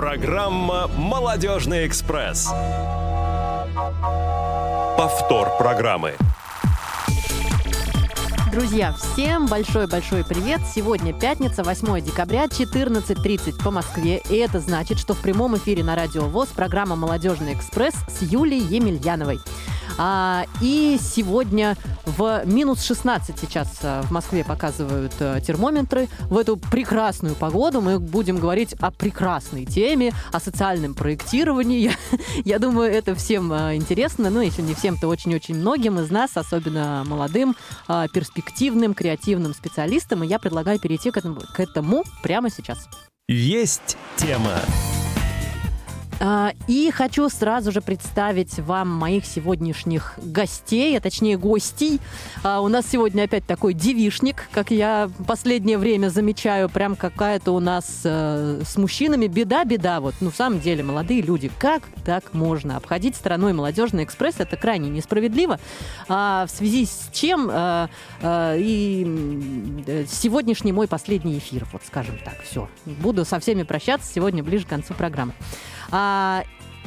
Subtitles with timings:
[0.00, 2.48] Программа «Молодежный экспресс».
[4.96, 6.14] Повтор программы.
[8.50, 10.62] Друзья, всем большой-большой привет!
[10.74, 14.22] Сегодня пятница, 8 декабря, 14.30 по Москве.
[14.30, 18.64] И это значит, что в прямом эфире на Радио ВОЗ программа «Молодежный экспресс» с Юлией
[18.74, 19.38] Емельяновой.
[20.02, 21.76] А, и сегодня
[22.06, 26.08] в минус 16 сейчас а, в Москве показывают а, термометры.
[26.30, 31.80] В эту прекрасную погоду мы будем говорить о прекрасной теме, о социальном проектировании.
[31.80, 31.92] Я,
[32.46, 34.30] я думаю, это всем а, интересно.
[34.30, 37.54] Ну, если не всем, то очень-очень многим из нас, особенно молодым,
[37.86, 40.24] перспективным, креативным специалистам.
[40.24, 42.88] И я предлагаю перейти к этому, к этому прямо сейчас.
[43.28, 44.60] Есть тема.
[46.22, 51.98] А, и хочу сразу же представить вам моих сегодняшних гостей, а точнее гостей.
[52.42, 57.60] А, у нас сегодня опять такой девишник, как я последнее время замечаю, прям какая-то у
[57.60, 60.00] нас э, с мужчинами беда-беда.
[60.00, 64.34] Вот, ну, в самом деле, молодые люди, как так можно обходить стороной молодежный экспресс?
[64.38, 65.58] Это крайне несправедливо.
[66.06, 67.88] А, в связи с чем а,
[68.20, 72.68] а, и сегодняшний мой последний эфир, вот скажем так, все.
[72.84, 75.32] Буду со всеми прощаться сегодня ближе к концу программы.
[75.90, 76.44] А,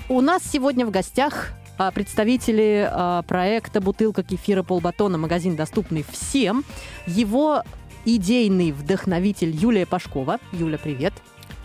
[0.09, 5.17] у нас сегодня в гостях а, представители а, проекта «Бутылка кефира полбатона.
[5.17, 6.63] Магазин, доступный всем».
[7.05, 7.63] Его
[8.05, 10.39] идейный вдохновитель Юлия Пашкова.
[10.51, 11.13] Юля, привет.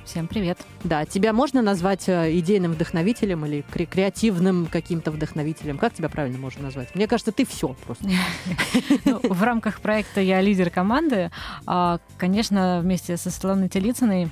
[0.04, 0.58] Всем привет.
[0.84, 5.76] Да, тебя можно назвать э, идейным вдохновителем или кре- креативным каким-то вдохновителем?
[5.76, 6.94] Как тебя правильно можно назвать?
[6.94, 8.08] Мне кажется, ты все просто.
[9.04, 11.30] Ну, в рамках проекта я лидер команды.
[11.66, 14.30] А, Конечно, вместе со Светланой Телицыной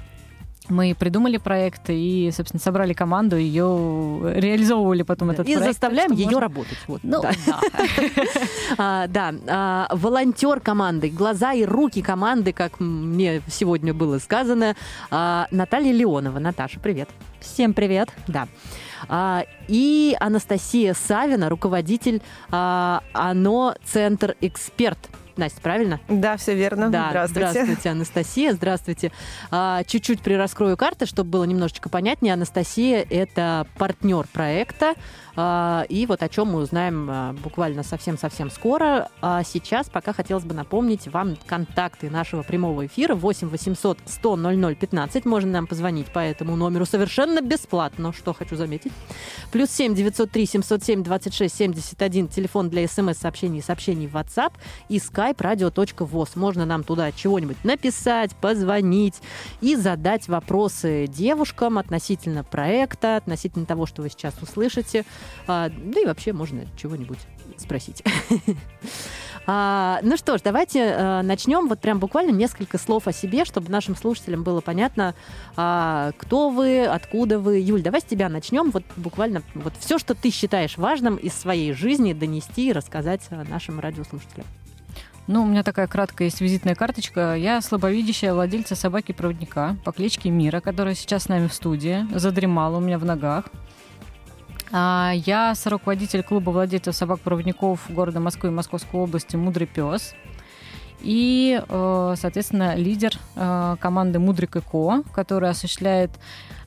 [0.68, 5.68] мы придумали проект и, собственно, собрали команду, ее реализовывали потом этот И проект.
[5.72, 6.78] заставляем так что ее можно- работать.
[6.86, 7.32] Вот, Ну, да.
[7.46, 7.60] да.
[8.78, 9.08] А,
[9.48, 14.74] а, волонтер команды, глаза и руки команды, как мне сегодня было сказано,
[15.10, 16.38] а, Наталья Леонова.
[16.38, 17.08] Наташа, привет.
[17.40, 18.08] Всем привет.
[18.26, 18.48] Да.
[19.68, 24.98] И Анастасия Савина, руководитель ОНО Центр Эксперт.
[25.38, 26.00] Настя, правильно?
[26.08, 26.90] Да, все верно.
[26.90, 27.50] Да, Здравствуйте.
[27.50, 29.12] здравствуйте, Анастасия, здравствуйте.
[29.50, 32.34] А, чуть-чуть прираскрою карты, чтобы было немножечко понятнее.
[32.34, 34.94] Анастасия– это партнер проекта,
[35.36, 39.08] и вот о чем мы узнаем а, буквально совсем-совсем скоро.
[39.20, 44.74] А сейчас пока хотелось бы напомнить вам контакты нашего прямого эфира 8 800 100 00
[44.76, 45.24] 15.
[45.26, 48.92] Можно нам позвонить по этому номеру совершенно бесплатно, что хочу заметить.
[49.52, 54.52] Плюс 7 903 707 26 71, телефон для смс-сообщений и сообщений в WhatsApp
[54.88, 56.30] и skype radio.voz.
[56.34, 59.16] Можно нам туда чего-нибудь написать, позвонить
[59.60, 65.04] и задать вопросы девушкам относительно проекта, относительно того, что вы сейчас услышите.
[65.46, 67.18] А, да и вообще можно чего-нибудь
[67.58, 68.02] спросить.
[69.48, 71.68] А, ну что ж, давайте э, начнем.
[71.68, 75.14] Вот прям буквально несколько слов о себе, чтобы нашим слушателям было понятно,
[75.56, 77.60] а, кто вы, откуда вы.
[77.60, 78.72] Юль, давай с тебя начнем.
[78.72, 83.78] Вот буквально вот все, что ты считаешь важным из своей жизни, донести и рассказать нашим
[83.78, 84.46] радиослушателям.
[85.28, 87.34] Ну, у меня такая краткая есть визитная карточка.
[87.34, 92.06] Я слабовидящая владельца собаки-проводника по кличке Мира, которая сейчас с нами в студии.
[92.16, 93.46] Задремала у меня в ногах.
[94.72, 100.14] А, Я соруководитель клуба владельцев собак-проводников города Москвы и Московской области «Мудрый пес».
[101.00, 106.10] И, э, соответственно, лидер э, команды «Мудрик и Ко», который осуществляет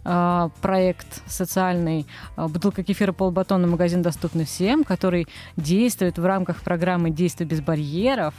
[0.06, 2.06] э, проект социальный
[2.38, 3.68] «Бутылка кефира полбатона.
[3.68, 5.28] Магазин доступный всем», который
[5.58, 8.34] действует в рамках программы «Действия без барьеров»,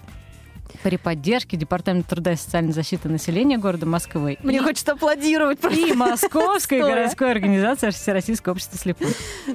[0.83, 5.59] при поддержке Департамента труда и социальной защиты населения города Москвы Мне и, хочется аплодировать.
[5.71, 9.09] и Московской городской организации Всероссийского общества слепых.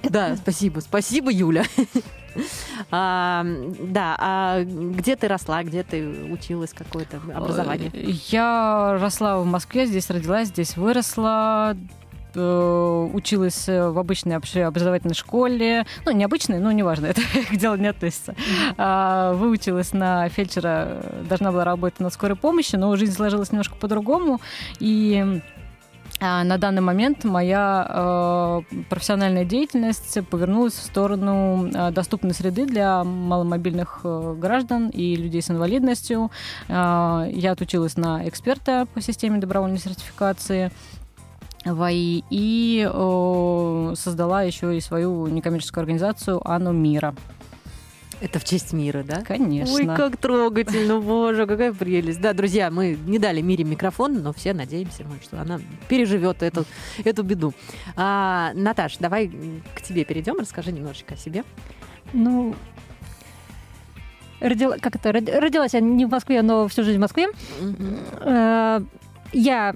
[0.04, 1.64] Да, спасибо, спасибо, Юля.
[2.92, 3.46] А,
[3.80, 7.92] да, а где ты росла, где ты училась, какое-то образование?
[8.30, 11.78] Я росла в Москве, здесь родилась, здесь выросла,
[12.36, 17.56] э, училась э, в обычной вообще образовательной школе, ну, не обычной, но неважно, это к
[17.56, 18.36] делу не относится.
[18.78, 23.76] А, Выучилась на фельдшера, э, должна была работать на скорой помощи, но жизнь сложилась немножко
[23.76, 24.42] по-другому,
[24.80, 25.42] и
[26.22, 33.04] а, на данный момент моя э, профессиональная деятельность повернулась в сторону э, доступной среды для
[33.04, 36.32] маломобильных э, граждан и людей с инвалидностью.
[36.70, 40.72] Я отучилась на эксперта по системе добровольной сертификации
[41.66, 47.16] ВАИ и э, создала еще и свою некоммерческую организацию «Оно Мира».
[48.22, 49.22] Это в честь мира, да?
[49.24, 49.76] Конечно.
[49.76, 52.22] Ой, как трогательно, боже, какая прелесть.
[52.22, 55.60] Да, друзья, мы не дали Мире микрофон, но все надеемся, мы, что она
[55.90, 56.64] переживет эту,
[57.04, 57.54] эту беду.
[57.98, 59.30] А, Наташ, давай
[59.76, 61.44] к тебе перейдем, расскажи немножечко о себе.
[62.14, 62.56] Ну,
[64.40, 67.28] родила, как это, роди- родилась я не в Москве, но всю жизнь в Москве.
[68.22, 68.82] Э,
[69.34, 69.76] Я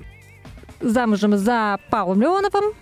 [0.81, 2.74] замужем за Павлом Леоновым,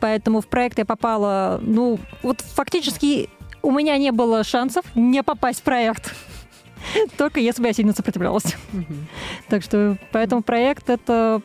[0.00, 3.28] поэтому в проект я попала, ну, вот фактически
[3.62, 6.14] у меня не было шансов не попасть в проект.
[7.16, 8.56] Только если бы я сильно сопротивлялась.
[9.48, 11.42] Так что поэтому проект это...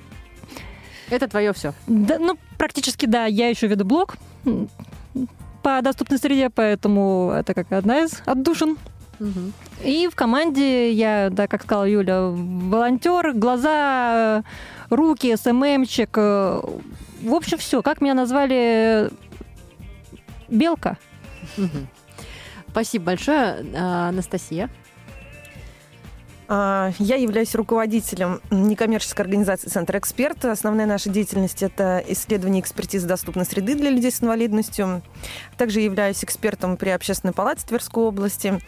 [1.09, 1.73] Это твое все.
[1.87, 3.25] Да, ну, практически, да.
[3.25, 4.17] Я еще веду блог
[5.61, 8.77] по доступной среде, поэтому это как одна из отдушин.
[9.83, 14.43] И в команде я, да, как сказала Юля, волонтер, глаза,
[14.89, 16.09] руки, СММчик.
[16.17, 16.61] э,
[17.21, 17.81] В общем, все.
[17.81, 19.09] Как меня назвали?
[20.47, 20.97] Белка.
[22.69, 24.69] Спасибо большое, а, Анастасия.
[26.47, 30.45] А, Я являюсь руководителем некоммерческой организации «Центр Эксперт».
[30.45, 35.01] Основная наша деятельность– это исследование и экспертиза доступной среды для людей с инвалидностью.
[35.57, 38.59] Также являюсь экспертом при Общественной палате Тверской области.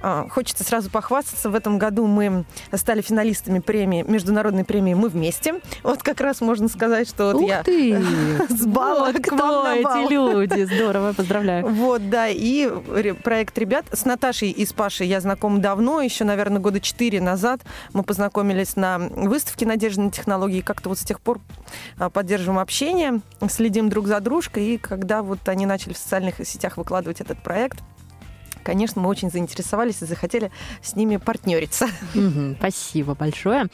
[0.00, 1.50] А, Хочется сразу похвастаться.
[1.50, 5.60] В этом году мы стали финалистами премии, международной премии «Мы вместе».
[5.82, 8.00] Вот как раз можно сказать, что вот Ух я ты!
[8.48, 10.04] с балла Вот к вам на бал.
[10.04, 10.64] эти люди?
[10.74, 11.66] Здорово, поздравляю.
[11.84, 12.70] Вот, да, и
[13.22, 17.60] проект ребят с Наташей и с Пашей я знакома давно, еще, наверное, года четыре назад.
[17.92, 21.40] Мы познакомились на выставке «Надежды на технологии», как-то вот с тех пор
[21.98, 26.76] а, поддерживаем общение, следим друг за дружкой, и когда вот они начали в социальных сетях
[26.76, 27.78] выкладывать этот проект,
[28.64, 30.50] конечно, мы очень заинтересовались и захотели
[30.82, 31.86] с ними партнериться.
[32.58, 33.66] Спасибо большое.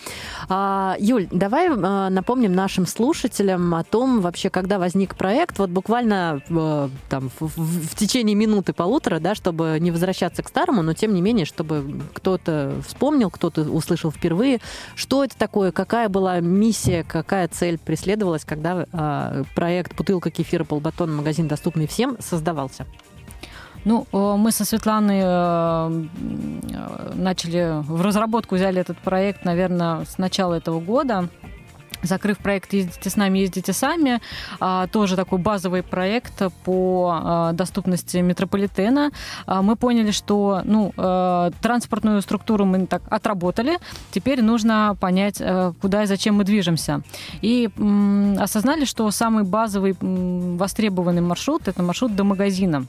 [0.49, 6.43] А, Юль, давай а, напомним нашим слушателям о том, вообще, когда возник проект, вот буквально
[6.49, 10.93] э, там, в, в- в течение минуты полутора, да, чтобы не возвращаться к старому, но
[10.93, 14.61] тем не менее, чтобы кто-то вспомнил, кто-то услышал впервые,
[14.97, 21.15] что это такое, какая была миссия, какая цель преследовалась, когда а, проект «Бутылка кефира, полбатон,
[21.15, 22.87] магазин, доступный всем» создавался.
[23.85, 30.19] Ну, э, мы со Светланой э, э, начали в разработку, взяли этот проект, наверное, с
[30.19, 31.29] начала этого года.
[32.03, 34.21] Закрыв проект «Ездите с нами, ездите сами»,
[34.59, 39.11] а, тоже такой базовый проект по а, доступности метрополитена.
[39.45, 40.95] А, Мы поняли, что ну,
[41.61, 43.79] транспортную структуру мы так отработали,
[44.13, 45.43] теперь нужно понять,
[45.83, 47.03] куда и зачем мы движемся.
[47.43, 47.69] И
[48.39, 52.87] осознали, что самый базовый востребованный маршрут– это маршрут до магазина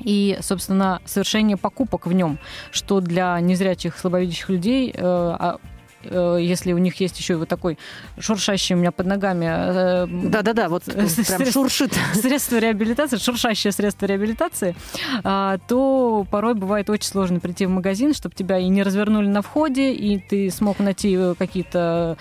[0.00, 2.38] и, собственно, совершение покупок в нем,
[2.70, 5.58] что для незрячих, слабовидящих людей, э, а,
[6.02, 7.78] э, если у них есть еще и вот такой
[8.18, 11.92] шуршащий у меня под ногами э, Да-да-да, вот прям шуршит.
[12.14, 14.76] средство реабилитации, шуршащее средство реабилитации,
[15.24, 19.42] а, то порой бывает очень сложно прийти в магазин, чтобы тебя и не развернули на
[19.42, 22.16] входе, и ты смог найти какие-то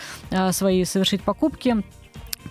[0.52, 1.84] свои совершить покупки.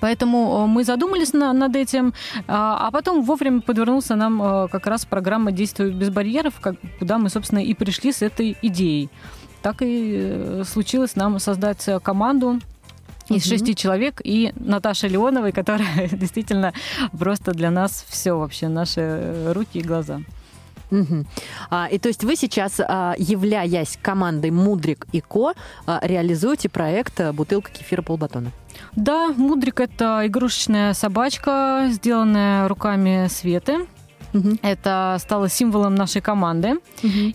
[0.04, 2.12] Поэтому э, мы задумались на- над этим,
[2.46, 7.16] а а потом вовремя подвернулся нам э, как раз программа «Действуй без барьеров», как- куда
[7.16, 9.08] мы, собственно, и пришли с этой идеей.
[9.62, 12.60] Так и э, случилось нам создать команду
[13.30, 13.50] из Мгм.
[13.50, 16.72] шести человек и Наташи Леоновой, которая действительно
[17.18, 20.20] просто для нас все вообще, наши руки и глаза.
[20.94, 21.26] Мгм.
[21.70, 25.54] А, и то есть вы сейчас, а, являясь командой Мудрик и Ко,
[25.86, 28.52] а, реализуете проект а, «Бутылка кефира полбатона».
[28.94, 33.86] Да, Мудрик это игрушечная собачка, сделанная руками Светы.
[34.62, 36.80] Это стало символом нашей команды.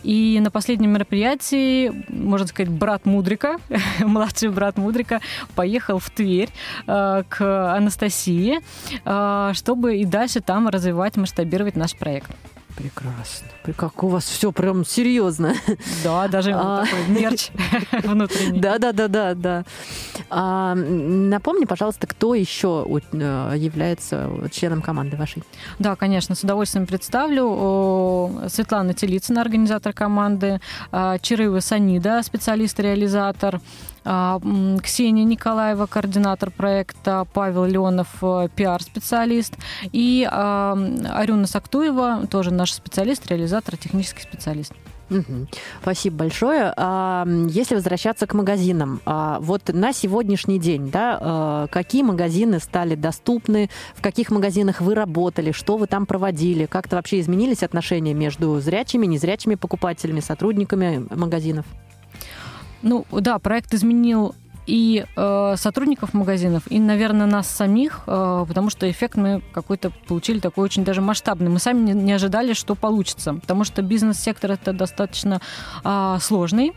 [0.04, 3.58] И на последнем мероприятии, можно сказать, брат Мудрика,
[4.00, 5.22] младший брат Мудрика,
[5.56, 6.50] поехал в Тверь
[6.88, 8.60] э, к Анастасии,
[9.06, 12.32] э, чтобы и дальше там развивать, масштабировать наш проект.
[12.82, 13.48] Прекрасно.
[13.76, 15.54] Как у вас все прям серьезно.
[16.02, 16.86] Да, даже А.
[16.86, 17.50] такой мерч
[18.04, 18.60] внутренний.
[18.62, 19.66] Да, да, да, да, да.
[20.30, 25.44] А, напомни, пожалуйста, кто еще э, является членом команды вашей?
[25.78, 28.40] Да, конечно, с удовольствием представлю.
[28.48, 33.60] Светлана Телицына, организатор команды, а, Чирыва Санида, специалист-реализатор,
[34.04, 39.56] Ксения Николаева, координатор проекта, Павел Леонов, э, пиар-специалист,
[39.92, 40.78] и а,
[41.10, 44.74] Арюна Сактуева, тоже наш специалист, реализатор, технический специалист.
[45.10, 45.48] Мгм.
[45.82, 46.74] Спасибо большое.
[46.78, 52.96] А, Если возвращаться к магазинам, а, вот на сегодняшний день, да, а, какие магазины стали
[52.96, 58.60] доступны, в каких магазинах вы работали, что вы там проводили, как-то вообще изменились отношения между
[58.60, 61.66] зрячими, незрячими покупателями, сотрудниками магазинов?
[62.82, 64.36] Ну да, проект изменил
[64.70, 70.40] и э, сотрудников магазинов, и, наверное, нас самих, э, потому что эффект мы какой-то получили
[70.40, 71.50] такой очень даже масштабный.
[71.50, 75.42] Мы сами не, не ожидали, что получится, потому что бизнес-сектор это достаточно
[75.84, 76.74] а, сложный.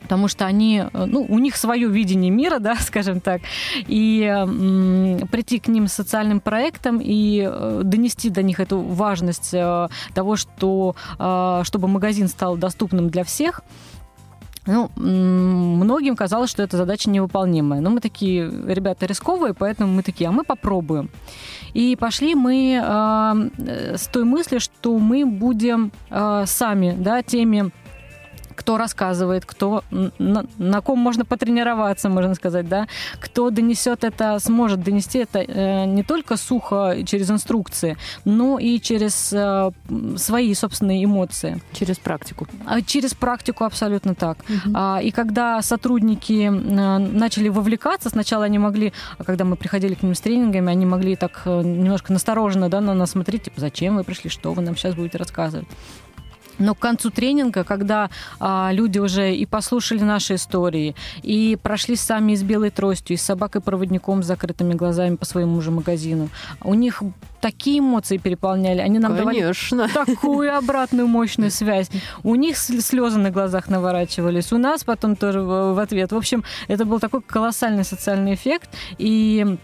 [0.00, 3.42] Потому что они, э, ну, у них свое видение мира, да, скажем так,
[3.86, 9.50] и м, прийти к ним с социальным проектом и э, донести до них эту важность
[9.52, 13.62] э, того, что э, чтобы магазин стал доступным для всех,
[14.70, 17.80] Ну, многим казалось, что эта задача невыполнимая.
[17.80, 21.10] Но мы такие, ребята, рисковые, поэтому мы такие, а мы попробуем.
[21.74, 27.70] И пошли мы э, с той мыслью, что мы будем э, сами, да, теми
[28.60, 29.82] кто рассказывает, кто
[30.18, 32.88] на, на ком можно потренироваться, можно сказать, да,
[33.18, 39.32] кто донесет это, сможет донести это э, не только сухо через инструкции, но и через
[39.32, 39.70] э,
[40.16, 41.62] свои собственные эмоции.
[41.72, 42.46] Через практику.
[42.66, 44.38] А, через практику абсолютно так.
[44.40, 44.74] Угу.
[44.74, 50.02] А, и когда сотрудники э, начали вовлекаться, сначала они могли, а когда мы приходили к
[50.02, 53.96] ним с тренингами, они могли так э, немножко настороженно да, на нас смотреть, типа, зачем
[53.96, 55.66] вы пришли, что вы нам сейчас будете рассказывать.
[56.60, 62.34] Но к концу тренинга, когда а, люди уже и послушали наши истории, и прошли сами
[62.36, 66.28] с белой тростью, и с собакой-проводником с закрытыми глазами по своему же магазину,
[66.62, 67.02] у них
[67.40, 68.80] такие эмоции переполняли.
[68.80, 69.88] Они нам Конечно.
[69.88, 71.90] давали такую обратную мощную связь.
[72.22, 76.12] У них слезы на глазах наворачивались, у нас потом тоже в ответ.
[76.12, 78.68] В общем, это был такой колоссальный социальный эффект.
[78.98, 79.56] И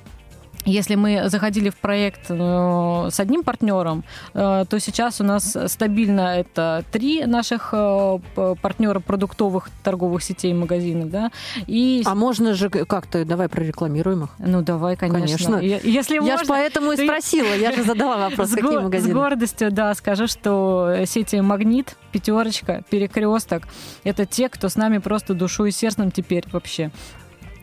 [0.66, 4.04] если мы заходили в проект э, с одним партнером,
[4.35, 8.18] э, то сейчас у нас стабильно это три наших э,
[8.61, 11.30] партнера продуктовых торговых сетей магазинов, да.
[11.66, 12.02] И...
[12.04, 14.30] А можно же как-то, давай прорекламируем их.
[14.38, 15.58] Ну, давай, конечно.
[15.58, 15.87] конечно.
[15.88, 19.12] Если я можно, же поэтому и спросила, я же задала вопрос, какие магазины.
[19.12, 23.62] С гордостью, да, скажу, что сети «Магнит», «Пятерочка», «Перекресток»—
[24.04, 26.90] это те, кто с нами просто душой и сердцем теперь вообще.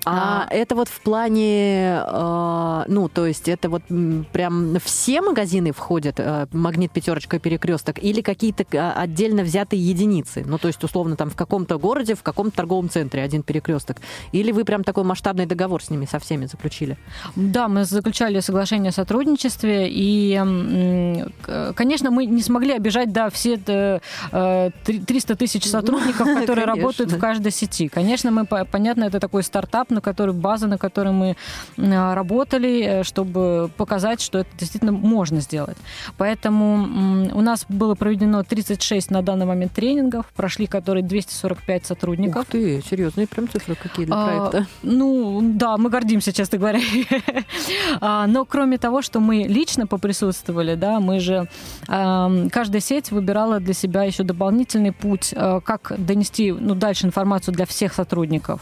[0.05, 3.83] А, а это вот в плане, э, ну, то есть это вот
[4.31, 10.43] прям все магазины входят, э, магнит, пятерочка, перекресток, или какие-то а, отдельно взятые единицы?
[10.45, 13.98] Ну, то есть, условно, там в каком-то городе, в каком-то торговом центре один перекресток.
[14.31, 16.98] Или вы прям такой масштабный договор с ними со всеми заключили?
[17.36, 21.24] Да, мы заключали соглашение о сотрудничестве, и,
[21.75, 27.51] конечно, мы не смогли обижать, да, все 300 э, тысяч сотрудников, которые работают в каждой
[27.51, 27.88] сети.
[27.88, 31.35] Конечно, мы, понятно, это такой стартап, на которой, база, на которой мы
[31.77, 35.77] работали, э, чтобы показать, что это действительно можно сделать.
[36.17, 42.43] Поэтому у нас было проведено 36 на данный момент тренингов, прошли которые 245 сотрудников.
[42.43, 44.67] Ух ты, серьезные прям цифры какие для а, проекта.
[44.83, 46.79] Ну, да, мы гордимся, честно говоря.
[48.01, 51.47] а, но кроме того, что мы лично поприсутствовали, да, мы же,
[51.88, 57.53] а, каждая сеть выбирала для себя еще дополнительный путь, а, как донести ну, дальше информацию
[57.53, 58.62] для всех сотрудников.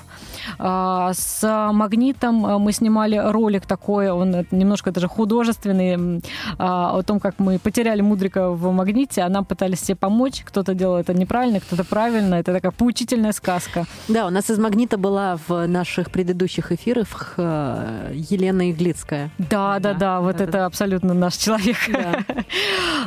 [0.60, 6.22] А, с магнитом а, мы снимали ролик такой, он немножко даже художественный,
[6.58, 10.42] а, о том, как мы потеряли Мудрика в магните, а нам пытались все помочь.
[10.44, 12.36] Кто-то делал это неправильно, кто-то правильно.
[12.36, 13.86] Это такая поучительная сказка.
[14.08, 19.30] Да, у нас из магнита была в наших предыдущих эфирах Елена Иглицкая.
[19.38, 21.78] Да, да, да, да вот это, это абсолютно наш человек.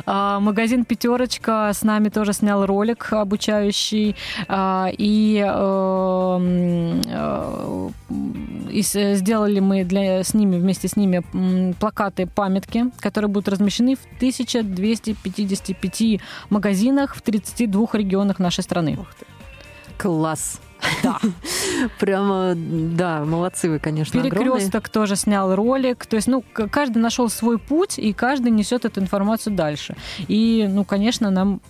[0.05, 0.39] Да.
[0.39, 4.15] Магазин «Пятерочка» с нами тоже снял ролик обучающий.
[4.97, 11.23] И эм, э, и сделали мы для, с ними, вместе с ними
[11.79, 18.97] плакаты, памятки, которые будут размещены в 1255 магазинах в 32 регионах нашей страны.
[19.97, 20.59] Класс!
[21.03, 21.19] Да.
[21.99, 24.91] Прямо, да, молодцы вы, конечно, Перекресток огромные.
[24.91, 26.05] тоже снял ролик.
[26.05, 29.95] То есть, ну, каждый нашел свой путь, и каждый несет эту информацию дальше.
[30.27, 31.61] И, ну, конечно, нам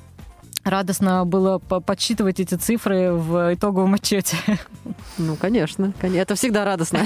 [0.66, 4.38] радостно было подсчитывать эти цифры в итоговом отчете.
[5.18, 7.00] Ну, конечно, это всегда радостно.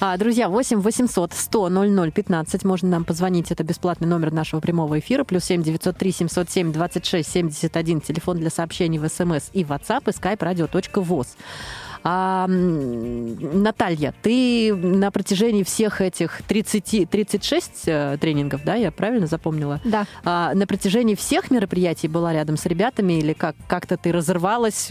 [0.00, 2.64] А, друзья, 8 800 100 00 15.
[2.64, 3.50] Можно нам позвонить.
[3.50, 5.24] Это бесплатный номер нашего прямого эфира.
[5.24, 8.00] Плюс 7 903 707 26 71.
[8.00, 11.28] Телефон для сообщений в СМС и WhatsApp и skype radio.voz.
[12.02, 19.80] А, Наталья, ты на протяжении всех этих 30, 36 э, тренингов, да, я правильно запомнила?
[19.84, 20.06] Да.
[20.24, 24.90] А, на протяжении всех мероприятий была рядом с ребятами или как, как-то ты разорвалась?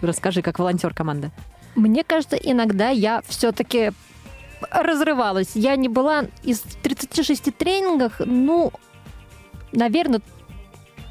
[0.00, 1.30] Расскажи, как волонтер команды.
[1.74, 3.92] Мне кажется, иногда я все-таки
[4.70, 5.50] разрывалась.
[5.54, 8.72] Я не была из 36 тренингов, ну,
[9.72, 10.20] наверное,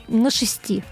[0.07, 0.83] на 6.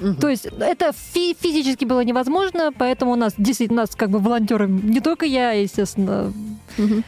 [0.00, 0.14] Угу.
[0.14, 4.18] То есть это фи- физически было невозможно, поэтому у нас действительно у нас как бы
[4.18, 6.32] волонтеры, не только я, естественно.
[6.78, 7.02] Угу.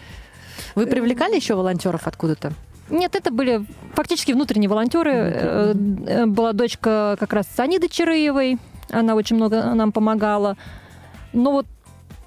[0.75, 2.53] Вы привлекали еще волонтеров откуда-то?
[2.91, 3.65] Нет, это были
[3.95, 5.13] фактически внутренние волонтеры.
[5.13, 6.27] Mm-hmm.
[6.27, 8.59] Была дочка как раз Сани Дочерыевой,
[8.91, 10.57] она очень много нам помогала.
[11.35, 11.67] Но вот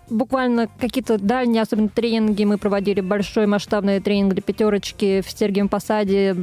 [0.10, 6.36] буквально какие-то дальние, особенно тренинги, мы проводили большой масштабный тренинг для пятерочки в Сергиевом Посаде.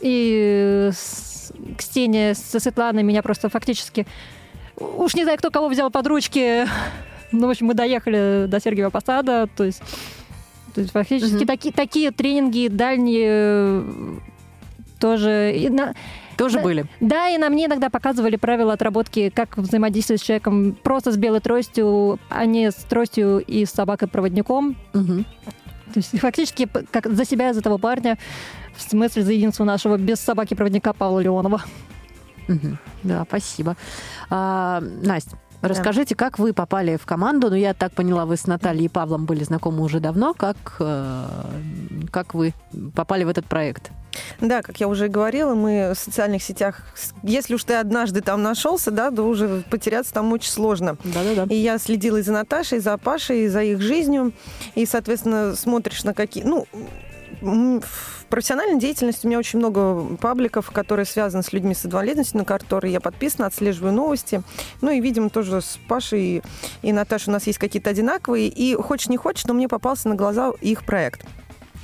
[0.00, 0.90] И
[1.76, 4.06] Ксения со Светланой меня просто фактически...
[4.76, 6.66] Уж не знаю, кто кого взял под ручки.
[7.34, 9.48] Ну, в общем, мы доехали до Сергиева Посада.
[9.56, 9.82] То есть,
[10.74, 11.46] то есть фактически угу.
[11.46, 13.82] такие, такие тренинги дальние
[15.00, 15.54] тоже...
[15.56, 15.94] И на,
[16.36, 16.62] то Тоже Да.
[16.64, 16.86] были.
[17.00, 21.40] Да, и на мне иногда показывали правила отработки, как взаимодействовать с человеком просто с белой
[21.40, 24.76] тростью, а не с тростью и с собакой-проводником.
[24.92, 25.24] Мгм.
[25.92, 28.18] То есть фактически как за себя, за того парня,
[28.74, 31.62] в смысле за единство нашего без собаки-проводника Павла Леонова.
[32.48, 32.78] Мгм.
[33.02, 33.76] Да, спасибо.
[34.30, 37.50] А, Настя, расскажите, как вы попали в команду?
[37.50, 40.34] Ну, я так поняла, вы с Натальей и Павлом были знакомы уже давно.
[40.34, 41.24] Как, э,
[42.10, 42.54] как вы
[42.94, 43.90] попали в этот проект?
[44.40, 46.82] Да, как я уже и говорила, мы в социальных сетях,
[47.22, 50.96] если уж ты однажды там нашелся, да, то уже потеряться там очень сложно.
[51.04, 51.46] Да-да-да.
[51.48, 54.32] И я следила и за Наташей, и за Пашей, и за их жизнью.
[54.74, 56.44] И, соответственно, смотришь на какие...
[56.44, 56.66] Ну,
[57.42, 62.44] в профессиональной деятельности у меня очень много пабликов, которые связаны с людьми с инвалидностью, на
[62.44, 64.42] которые я подписана, отслеживаю новости.
[64.80, 66.42] Ну и, видимо, тоже с Пашей
[66.82, 68.48] и, Наташей у нас есть какие-то одинаковые.
[68.48, 71.26] И хочешь не хочешь, но мне попался на глаза их проект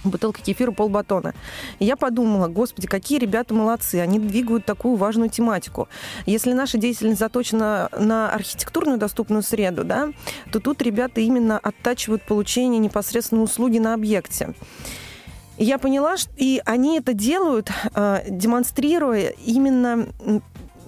[0.04, 1.34] бутылка кефира полбатона.
[1.80, 5.88] И я подумала, господи, какие ребята молодцы, они двигают такую важную тематику.
[6.24, 10.10] Если наша деятельность заточена на архитектурную доступную среду, да,
[10.52, 14.54] то тут ребята именно оттачивают получение непосредственно услуги на объекте.
[15.58, 20.06] Я поняла, что и они это делают, э, демонстрируя именно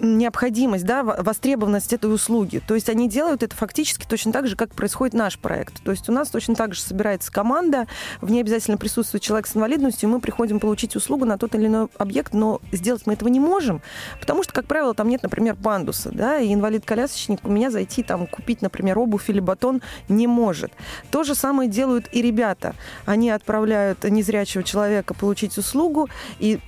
[0.01, 2.61] необходимость, да, во- востребованность этой услуги.
[2.67, 5.83] То есть они делают это фактически точно так же, как происходит наш проект.
[5.83, 7.87] То есть у нас точно так же собирается команда,
[8.21, 11.67] в ней обязательно присутствует человек с инвалидностью, и мы приходим получить услугу на тот или
[11.67, 13.83] иной объект, но сделать мы этого не можем,
[14.21, 18.27] потому что, как правило, там нет, например, пандуса, да, и инвалид-колясочник у меня зайти там
[18.27, 20.73] купить, например, обувь или батон не может.
[21.11, 22.75] То же самое делают и ребята.
[23.07, 26.61] Они отправляют незрячего человека получить услугу, и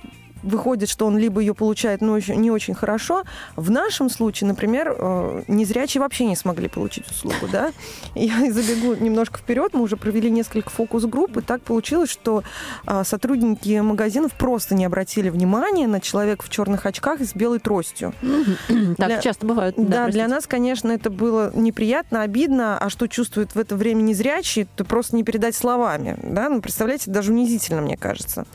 [0.43, 3.23] выходит, что он либо ее получает, но очень- не очень хорошо.
[3.55, 7.71] В нашем случае, например, э, незрячие вообще не смогли получить услугу, да.
[8.15, 12.43] Я забегу немножко вперед, мы уже провели несколько фокус-групп, и так получилось, что
[12.85, 17.59] а, сотрудники магазинов просто не обратили внимания на человека в черных очках и с белой
[17.59, 18.13] тростью.
[18.97, 19.75] Так Для- часто бывает.
[19.77, 20.11] Да, простите.
[20.11, 24.83] для нас, конечно, это было неприятно, обидно, а что чувствует в это время незрячий, то
[24.85, 26.17] просто не передать словами.
[26.23, 26.49] Да?
[26.49, 28.45] Ну, представляете, даже унизительно, мне кажется.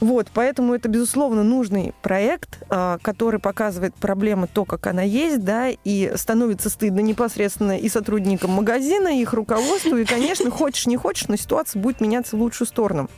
[0.00, 5.68] Вот, поэтому это, безусловно, нужный проект, а, который показывает проблему то, как она есть, да,
[5.70, 11.28] и становится стыдно непосредственно и сотрудникам магазина, и их руководству, и, конечно, хочешь не хочешь,
[11.28, 13.08] но ситуация будет меняться в лучшую сторону.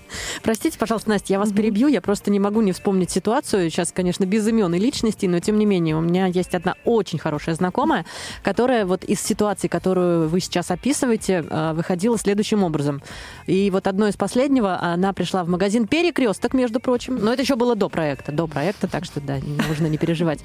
[0.43, 1.89] Простите, пожалуйста, Настя, я вас перебью.
[1.89, 3.71] Я просто не могу не вспомнить ситуацию.
[3.71, 7.19] Сейчас, конечно, без имен и личностей, но тем не менее, у меня есть одна очень
[7.19, 8.05] хорошая знакомая,
[8.43, 13.03] которая вот из ситуации, которую вы сейчас описываете, э, выходила следующим образом.
[13.47, 17.17] И вот одно из последнего, она пришла в магазин Перекресток, между прочим.
[17.17, 18.33] Но это еще было до проекта.
[18.33, 20.41] До проекта, так что, да, нужно не переживать.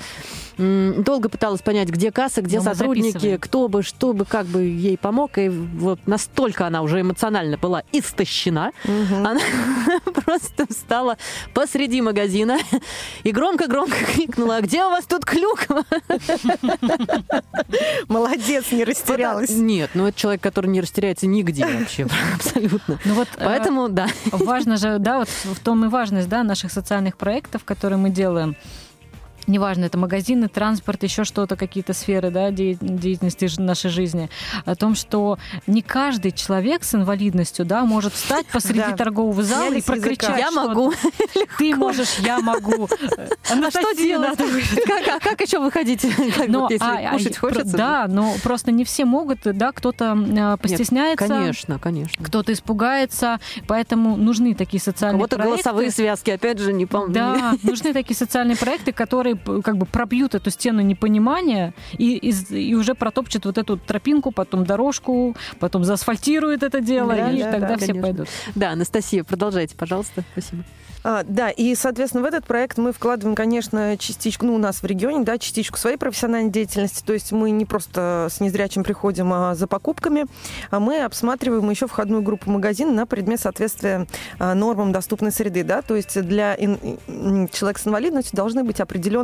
[0.57, 4.97] Долго пыталась понять, где касса, где Но сотрудники, кто бы, что бы, как бы ей
[4.97, 5.37] помог.
[5.37, 9.39] И вот настолько она уже эмоционально была истощена, она
[10.25, 11.17] просто встала
[11.53, 12.57] посреди магазина
[13.23, 15.83] и громко-громко крикнула, «А где у вас тут клюква?
[18.07, 19.49] Молодец, не растерялась.
[19.49, 22.99] Нет, ну это человек, который не растеряется нигде вообще, абсолютно.
[23.05, 24.07] Ну вот, э, Поэтому, да.
[24.31, 28.55] Важно же, да, вот в том и важность, да, наших социальных проектов, которые мы делаем.
[29.47, 34.29] Неважно, это магазины, транспорт, еще что-то, какие-то сферы да, де- деятельности нашей жизни.
[34.65, 38.95] О том, что не каждый человек с инвалидностью да, может встать посреди Да.
[38.95, 40.93] торгового зала и Снялись прокричать, Я могу.
[41.57, 42.87] Ты можешь, я могу.
[43.51, 44.37] А что делать?
[45.05, 47.77] Как, как еще выходить, вот, если а, а, кушать хочется?
[47.77, 52.23] Да, но просто не все могут, да, кто-то э, постесняется, Конечно, конечно.
[52.25, 55.47] кто-то испугается, поэтому нужны такие социальные проекты.
[55.49, 57.13] голосовые связки, опять же, не помню.
[57.13, 62.51] Да, нужны такие социальные проекты, которые п- как бы пробьют эту стену непонимания и, из-
[62.51, 67.51] и уже протопчут вот эту тропинку, потом дорожку, потом заасфальтируют это дело, Да, и да,
[67.51, 68.01] тогда да, все конечно.
[68.01, 68.27] пойдут.
[68.55, 70.23] Да, Анастасия, продолжайте, пожалуйста.
[70.33, 70.63] Спасибо.
[71.03, 74.85] А, да, и, соответственно, в этот проект мы вкладываем, конечно, частичку, ну, у нас в
[74.85, 79.55] регионе, да, частичку своей профессиональной деятельности, то есть мы не просто с незрячим приходим а,
[79.55, 80.25] за покупками,
[80.69, 84.05] а мы обсматриваем еще входную группу магазина на предмет соответствия
[84.37, 86.77] а, нормам доступной среды, да, то есть для ин-
[87.51, 89.20] человека с инвалидностью должны быть определенные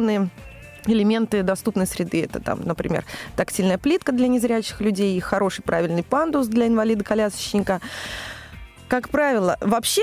[0.86, 2.24] элементы доступной среды.
[2.24, 3.04] Это там, например,
[3.36, 7.82] тактильная плитка для незрячих людей, хороший правильный пандус для инвалида-колясочника.
[8.88, 10.02] Как правило, вообще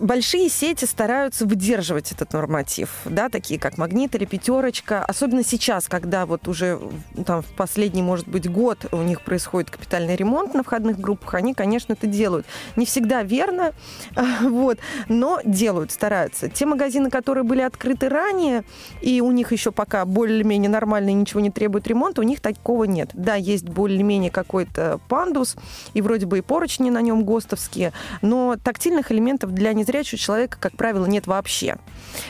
[0.00, 5.02] большие сети стараются выдерживать этот норматив, да, такие как Магнит или Пятерочка.
[5.04, 6.78] Особенно сейчас, когда вот уже
[7.24, 11.54] там в последний, может быть, год у них происходит капитальный ремонт на входных группах, они,
[11.54, 12.44] конечно, это делают.
[12.76, 13.72] Не всегда верно,
[14.42, 16.50] вот, но делают, стараются.
[16.50, 18.64] Те магазины, которые были открыты ранее,
[19.00, 23.08] и у них еще пока более-менее нормально ничего не требует ремонта, у них такого нет.
[23.14, 25.56] Да, есть более-менее какой-то пандус,
[25.94, 30.76] и вроде бы и поручни на нем ГОСТовские, но тактильных элементов для незрячего человека, как
[30.76, 31.76] правило, нет вообще.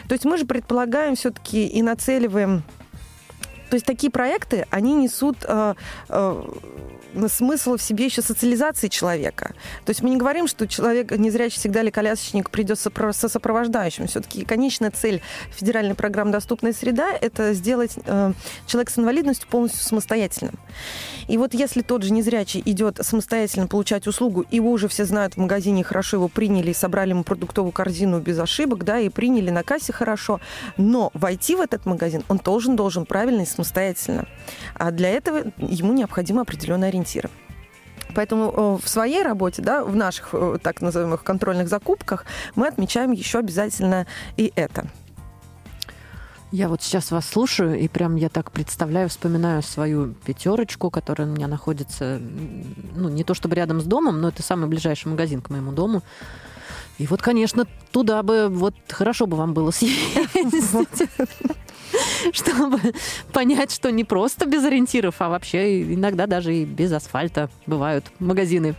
[0.08, 2.62] То есть мы же предполагаем все-таки и нацеливаем
[3.72, 5.74] то есть такие проекты, они несут э,
[6.10, 6.42] э,
[7.28, 9.54] смысл в себе еще социализации человека.
[9.84, 14.06] То есть мы не говорим, что человек незрячий всегда ли колясочник придет со сопровождающим.
[14.06, 18.32] Все-таки конечная цель федеральной программы «Доступная среда»— это сделать э,
[18.66, 20.54] человека с инвалидностью полностью самостоятельным.
[21.28, 25.36] И вот если тот же незрячий идет самостоятельно получать услугу, его уже все знают в
[25.38, 29.92] магазине, хорошо его приняли, собрали ему продуктовую корзину без ошибок, да, и приняли на кассе
[29.92, 30.40] хорошо,
[30.76, 34.26] но войти в этот магазин он должен, должен правильно и самостоятельно.
[34.74, 37.30] А для этого ему необходимо определенное ориентирование ориентиры.
[38.14, 43.12] Поэтому э, в своей работе, да, в наших э, так называемых контрольных закупках мы отмечаем
[43.12, 44.86] еще обязательно и это.
[46.50, 51.30] Я вот сейчас вас слушаю, и прям я так представляю, вспоминаю свою пятерочку, которая у
[51.30, 52.20] меня находится,
[52.94, 56.02] ну, не то чтобы рядом с домом, но это самый ближайший магазин к моему дому.
[57.02, 61.08] И вот, конечно, туда бы, вот хорошо бы вам было съездить.
[62.32, 62.78] чтобы
[63.32, 68.76] понять, что не просто без ориентиров, а вообще иногда даже и без асфальта бывают магазины.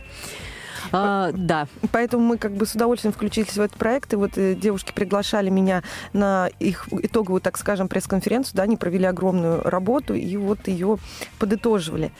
[0.90, 1.68] А, да.
[1.92, 4.14] Поэтому мы как бы с удовольствием включились в этот проект.
[4.14, 5.82] И вот э, девушки приглашали меня
[6.14, 8.56] на их итоговую, так скажем, пресс-конференцию.
[8.56, 10.98] Да, они провели огромную работу и вот ее
[11.38, 12.10] подытоживали.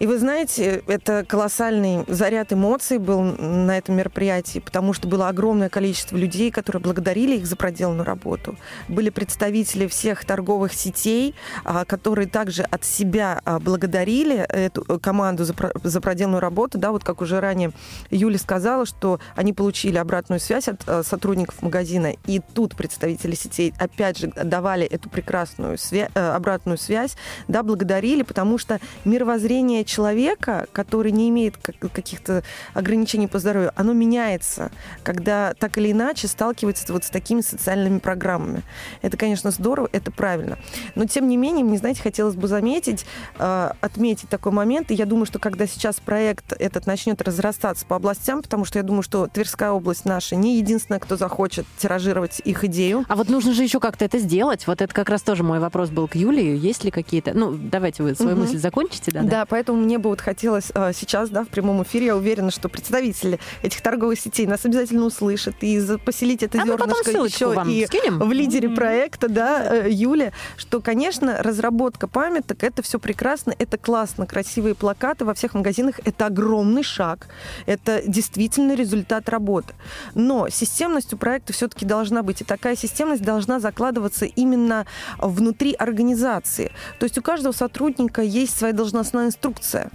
[0.00, 5.68] И вы знаете, это колоссальный заряд эмоций был на этом мероприятии, потому что было огромное
[5.68, 8.56] количество людей, которые благодарили их за проделанную работу.
[8.88, 15.44] Были представители всех торговых сетей, а, которые также от себя а, благодарили эту э, команду
[15.44, 16.76] за проделанную работу.
[16.76, 17.70] Да, вот как уже ранее
[18.10, 23.72] Юля сказала, что они получили обратную связь от э, сотрудников магазина, и тут представители сетей
[23.78, 30.66] опять же давали эту прекрасную свя- э, обратную связь, да, благодарили, потому что мировоззрение человека,
[30.72, 32.42] который не имеет каких-то
[32.72, 34.70] ограничений по здоровью, оно меняется,
[35.02, 38.62] когда так или иначе сталкивается вот с такими социальными программами.
[39.02, 40.58] Это, конечно, здорово, это правильно.
[40.94, 43.06] Но, тем не менее, мне, знаете, хотелось бы заметить,
[43.38, 47.96] э, отметить такой момент, и я думаю, что когда сейчас проект этот начнет разрастаться по
[47.96, 52.64] областям, потому что я думаю, что Тверская область наша не единственная, кто захочет тиражировать их
[52.64, 53.04] идею.
[53.08, 54.66] А вот нужно же еще как-то это сделать.
[54.66, 56.56] Вот это как раз тоже мой вопрос был к Юлии.
[56.56, 57.32] Есть ли какие-то...
[57.34, 58.42] Ну, давайте вы свою угу.
[58.42, 59.22] мысль закончите, да?
[59.22, 62.50] Да, поэтому поэтому мне бы вот хотелось а, сейчас, да, в прямом эфире, я уверена,
[62.50, 67.86] что представители этих торговых сетей нас обязательно услышат и поселить это а зернышко еще и
[67.86, 68.18] скинем.
[68.18, 68.74] в лидере mm-hmm.
[68.74, 75.24] проекта, да, э, Юля, что, конечно, разработка памяток, это все прекрасно, это классно, красивые плакаты
[75.24, 77.28] во всех магазинах, это огромный шаг,
[77.66, 79.74] это действительно результат работы.
[80.14, 84.86] Но системность у проекта все-таки должна быть, и такая системность должна закладываться именно
[85.18, 86.70] внутри организации.
[86.98, 89.90] То есть у каждого сотрудника есть своя должностная инструкция, инструкция.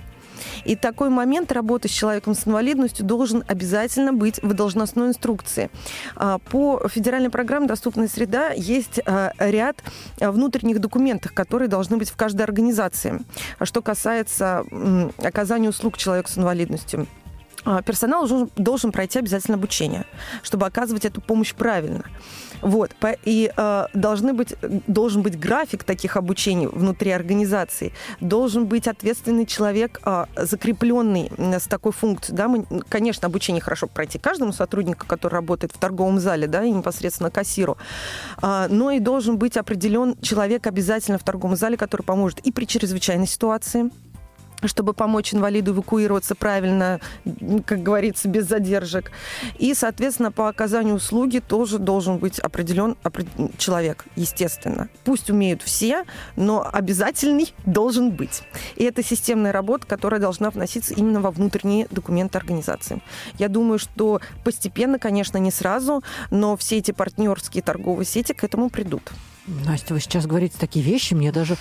[0.63, 5.69] И такой момент работы с человеком с инвалидностью должен обязательно быть в должностной инструкции.
[6.15, 9.83] А, по федеральной программе «Доступная среда» есть а, ряд
[10.19, 13.21] внутренних документов, которые должны быть в каждой организации.
[13.61, 14.63] Что касается
[15.17, 17.07] оказания услуг человеку с инвалидностью.
[17.65, 20.05] А, персонал должен пройти обязательно обучение,
[20.43, 22.03] чтобы оказывать эту помощь правильно.
[22.61, 22.91] Вот.
[23.23, 24.55] И э, должны быть,
[24.87, 27.93] должен быть график таких обучений внутри организации.
[28.19, 32.35] Должен быть ответственный человек, э, закрепленный с такой функцией.
[32.35, 32.47] Да?
[32.47, 37.31] Мы, конечно, обучение хорошо пройти каждому сотруднику, который работает в торговом зале, да, и непосредственно
[37.31, 37.77] кассиру.
[38.41, 42.65] Э, но и должен быть определен человек обязательно в торговом зале, который поможет и при
[42.65, 43.89] чрезвычайной ситуации,
[44.67, 46.99] чтобы помочь инвалиду эвакуироваться правильно,
[47.65, 49.11] как говорится, без задержек.
[49.57, 52.95] И, соответственно, по оказанию услуги тоже должен быть определен
[53.57, 54.89] человек, естественно.
[55.03, 56.03] Пусть умеют все,
[56.35, 58.43] но обязательный должен быть.
[58.75, 63.01] И это системная работа, которая должна вноситься именно во внутренние документы организации.
[63.37, 68.69] Я думаю, что постепенно, конечно, не сразу, но все эти партнерские торговые сети к этому
[68.69, 69.11] придут.
[69.65, 71.55] Настя, вы сейчас говорите такие вещи, мне даже...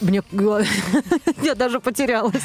[0.00, 0.22] Мне...
[1.42, 2.42] Я даже потерялась.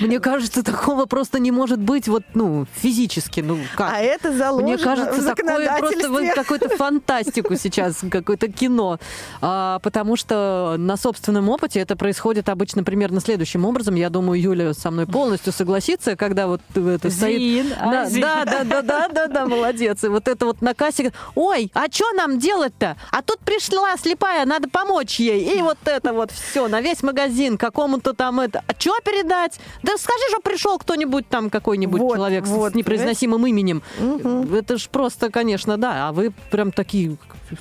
[0.00, 3.40] Мне кажется, такого просто не может быть вот, ну, физически.
[3.40, 3.92] Ну, как?
[3.92, 8.98] А это заложено Мне кажется, такое просто вот какую-то фантастику сейчас, какое-то кино.
[9.40, 13.94] А, потому что на собственном опыте это происходит обычно примерно следующим образом.
[13.94, 17.74] Я думаю, Юля со мной полностью согласится, когда вот это стоит...
[17.80, 20.04] Да, да, да, да, да, да, да, молодец.
[20.04, 21.12] И вот это вот на кассе...
[21.34, 22.96] Ой, а что нам делать-то?
[23.10, 25.58] А тут пришла слепая, надо помочь ей.
[25.58, 28.62] И вот это вот все, наверное, весь магазин какому-то там это.
[28.66, 29.58] А что передать?
[29.82, 33.82] Да скажи, что пришел кто-нибудь там, какой-нибудь Вот, человек с- вот, с непроизносимым именем.
[33.98, 34.54] Мгм.
[34.54, 36.08] Это ж просто, конечно, да.
[36.08, 37.16] А вы прям такие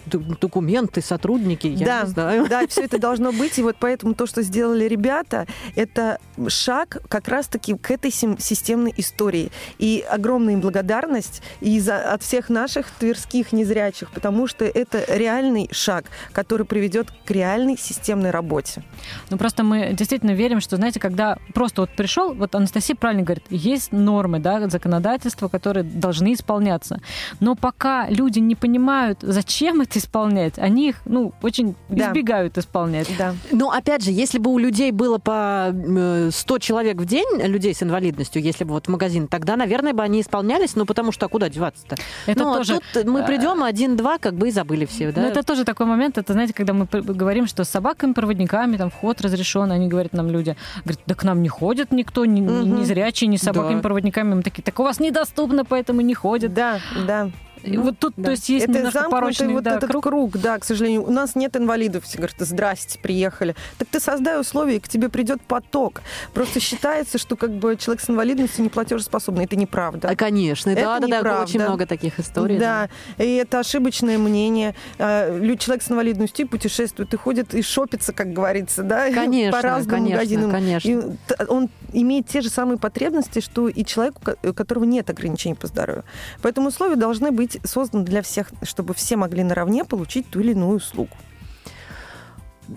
[0.05, 2.47] документы, сотрудники, я да, не знаю.
[2.49, 3.57] да, все это должно быть.
[3.57, 8.93] И вот поэтому то, что сделали ребята, это шаг как раз-таки к этой сим- системной
[8.97, 9.51] истории.
[9.77, 15.69] И огромная им благодарность и за, от всех наших тверских незрячих, потому что это реальный
[15.71, 18.83] шаг, который приведет к реальной системной работе.
[19.29, 23.43] Ну, просто мы действительно верим, что, знаете, когда просто вот пришел, вот Анастасия правильно говорит,
[23.49, 27.01] есть нормы, да, законодательства, которые должны исполняться.
[27.39, 32.09] Но пока люди не понимают, зачем это исполнять, они их, ну, очень Да.
[32.09, 33.09] избегают исполнять.
[33.17, 33.35] Да.
[33.51, 37.73] Ну, опять же, если бы у людей было по э, 100 человек в день, людей
[37.73, 41.25] с инвалидностью, если бы вот в магазин, тогда, наверное, бы они исполнялись, ну, потому что
[41.27, 41.95] а куда деваться-то?
[42.25, 42.79] Это ну, а тоже...
[42.93, 45.21] тут мы э, придем один-два, как бы и забыли все, да?
[45.21, 49.21] Ну, это тоже такой момент, это, знаете, когда мы говорим, что с собаками-проводниками там вход
[49.21, 52.79] разрешен, они говорят нам люди, говорят, да к нам не ходит никто, ни, Мгм.
[52.79, 54.33] ни зрячий, ни с собаками-проводниками.
[54.35, 56.53] Мы такие, так у вас недоступно, поэтому не ходят.
[56.53, 57.29] Да, да.
[57.63, 58.25] И вот тут, да.
[58.25, 60.03] то есть, есть это немножко замкнутый порочный вот да, этот круг.
[60.03, 60.37] круг.
[60.37, 61.03] да, к сожалению.
[61.07, 62.03] У нас нет инвалидов.
[62.03, 63.55] Все говорят, здрасте, приехали.
[63.77, 66.01] Так ты создай условия, и к тебе придет поток.
[66.33, 69.45] Просто считается, что как бы человек с инвалидностью не платежеспособный.
[69.45, 70.09] Это неправда.
[70.09, 71.43] А, конечно, Это да, да, да, неправда.
[71.43, 72.57] очень много таких историй.
[72.57, 74.75] Да, и это ошибочное мнение.
[74.99, 79.61] А, лю- Человек с инвалидностью путешествует, и ходит, и шопится, как говорится, да, Конечно, по
[79.61, 80.51] разным конечно, магазинам.
[80.51, 80.89] конечно.
[80.89, 80.99] И
[81.47, 86.03] он имеет те же самые потребности, что и человек, у которого нет ограничений по здоровью.
[86.41, 90.77] Поэтому условия должны быть созданы для всех, чтобы все могли наравне получить ту или иную
[90.77, 91.15] услугу.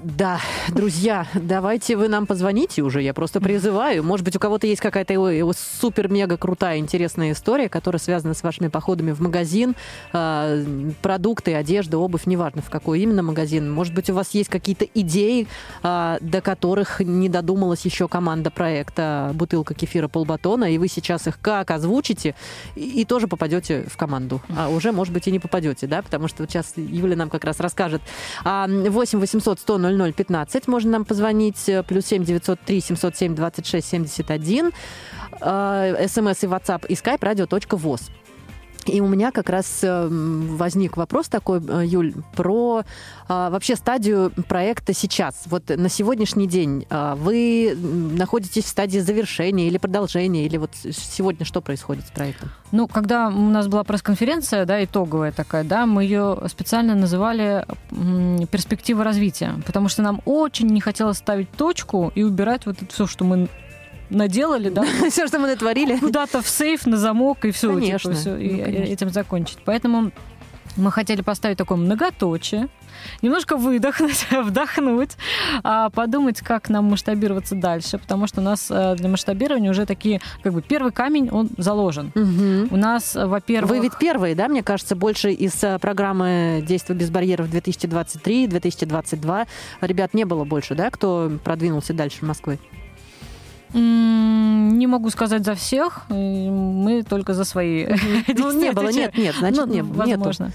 [0.02, 4.02] Да, друзья, давайте вы нам позвоните уже, я просто призываю.
[4.02, 5.42] Может быть, у кого-то есть какая-то э,
[5.80, 9.74] супер-мега крутая, интересная история, которая связана с вашими походами в магазин,
[10.12, 10.62] а,
[11.02, 13.70] продукты, одежда, обувь, неважно в какой именно магазин.
[13.70, 15.46] Может быть, у вас есть какие-то идеи,
[15.82, 21.40] а, до которых не додумалась еще команда проекта «Бутылка кефира полбатона», и вы сейчас их
[21.40, 22.34] как озвучите,
[22.74, 24.42] и, тоже попадете в команду.
[24.54, 27.60] А уже, может быть, и не попадете, да, потому что сейчас Юля нам как раз
[27.60, 28.02] расскажет.
[28.44, 33.86] А, 8 800 100 00 15 можно нам позвонить, э, плюс 7 903 707 26
[33.86, 34.72] 71,
[35.40, 38.10] э, смс и WhatsApp и skype radio.voz.
[38.86, 42.84] И у меня как раз э, возник вопрос такой, э, Юль, про
[43.28, 45.42] а, вообще стадию проекта сейчас.
[45.46, 51.44] Вот на сегодняшний день а, вы находитесь в стадии завершения или продолжения, или вот сегодня
[51.44, 52.50] что происходит с проектом?
[52.70, 57.66] Ну, когда у нас была пресс-конференция, да, итоговая такая, да, мы ее специально называли
[58.50, 63.06] «Перспектива развития», потому что нам очень не хотелось ставить точку и убирать вот это все,
[63.06, 63.48] что мы
[64.10, 65.96] наделали, да, Все, что мы натворили.
[65.98, 68.10] куда-то в сейф, на замок, и все, Конечно.
[68.12, 68.14] и
[68.56, 68.92] Ну, конечно.
[68.92, 69.58] этим закончить.
[69.64, 70.12] Поэтому
[70.76, 72.68] мы хотели поставить такое многоточие,
[73.22, 75.16] немножко выдохнуть, вдохнуть,
[75.62, 80.20] а подумать, как нам масштабироваться дальше, потому что у нас э, для масштабирования уже такие,
[80.42, 82.12] как бы, первый камень, он заложен.
[82.14, 82.68] Мгм.
[82.70, 83.70] У нас, э, во-первых...
[83.70, 89.46] Вы ведь первые, да, мне кажется, больше из э, программы «Действия без барьеров» 2023-2022
[89.80, 92.58] ребят не было больше, да, кто продвинулся дальше Москвы?
[93.78, 97.86] Не могу сказать за всех, мы только за свои.
[98.28, 99.92] Ну, не было, нет, нет, значит, Ну, не, нету.
[99.94, 100.52] возможно.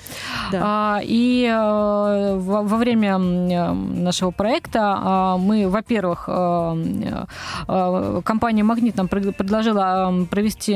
[0.51, 0.59] Да.
[0.63, 7.25] А, и э, во, время э, нашего проекта а, мы, во-первых, э,
[8.23, 10.73] компания «Магнит» нам пред- предложила провести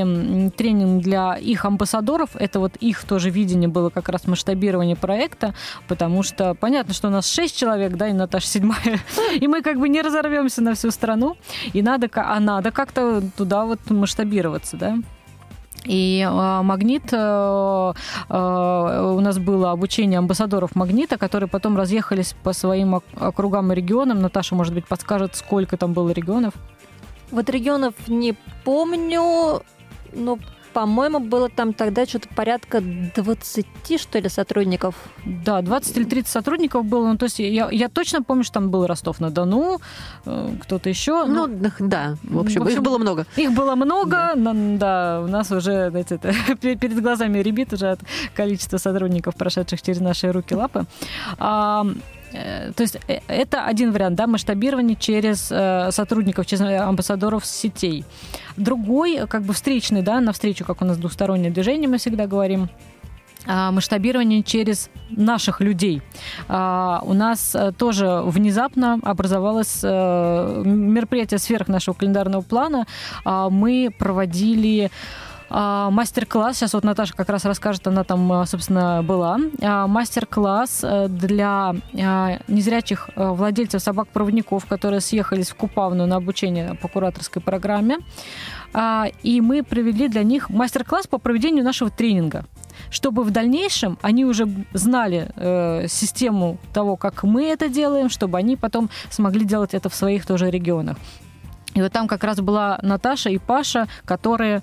[0.56, 2.36] тренинг для их амбассадоров.
[2.36, 5.54] Это вот их тоже видение было как раз масштабирование проекта,
[5.88, 9.00] потому что понятно, что у нас шесть человек, да, и Наташа седьмая,
[9.40, 11.38] и мы как бы не разорвемся на всю страну,
[11.74, 14.98] и надо, а надо как-то туда вот масштабироваться, да.
[15.86, 17.94] И э, Магнит, э,
[18.30, 24.22] у нас было обучение амбассадоров Магнита, которые потом разъехались по своим ок- округам и регионам.
[24.22, 26.56] Наташа, может быть, подскажет, сколько там было регионов?
[27.32, 29.62] Вот регионов не помню,
[30.12, 30.38] но,
[30.76, 33.66] по-моему, было там тогда что-то порядка 20,
[33.98, 34.96] что ли, сотрудников.
[35.26, 37.08] Да, 20 или 30 сотрудников было.
[37.08, 39.80] Ну, то есть я, я точно помню, что там был Ростов-на-Дону,
[40.26, 41.26] э, кто-то еще.
[41.28, 43.26] Ну, да, в общем, в общем, их было много.
[43.38, 47.92] Их было много, но, да, у нас уже, знаете, это, пе- перед глазами ребит уже
[47.92, 48.02] от
[48.36, 50.84] количества сотрудников, прошедших через наши руки-лапы.
[51.38, 51.86] А,
[52.76, 58.06] то есть э, это один вариант, да, масштабирование через э, сотрудников, через амбассадоров сетей.
[58.58, 62.70] Другой, э, как бы встречный, да, навстречу, как у нас двустороннее движение, мы всегда говорим,
[63.48, 66.02] а, масштабирование через наших людей.
[66.48, 72.88] А, У нас э, тоже внезапно образовалось э, мероприятие сверх нашего календарного плана.
[73.24, 74.90] А, Мы проводили
[75.50, 79.40] А, мастер-класс, сейчас вот Наташа как раз расскажет, она там, а, собственно, была.
[79.62, 81.76] А, мастер-класс э, для
[82.48, 87.98] незрячих э, владельцев собак-проводников, которые съехались в Купавну на обучение по кураторской программе.
[89.24, 92.46] И мы провели для них мастер-класс по проведению нашего тренинга
[92.90, 98.58] чтобы в дальнейшем они уже знали э, систему того, как мы это делаем, чтобы они
[98.58, 100.98] потом смогли делать это в своих тоже регионах.
[101.74, 104.62] И вот там как раз была Наташа и Паша, которые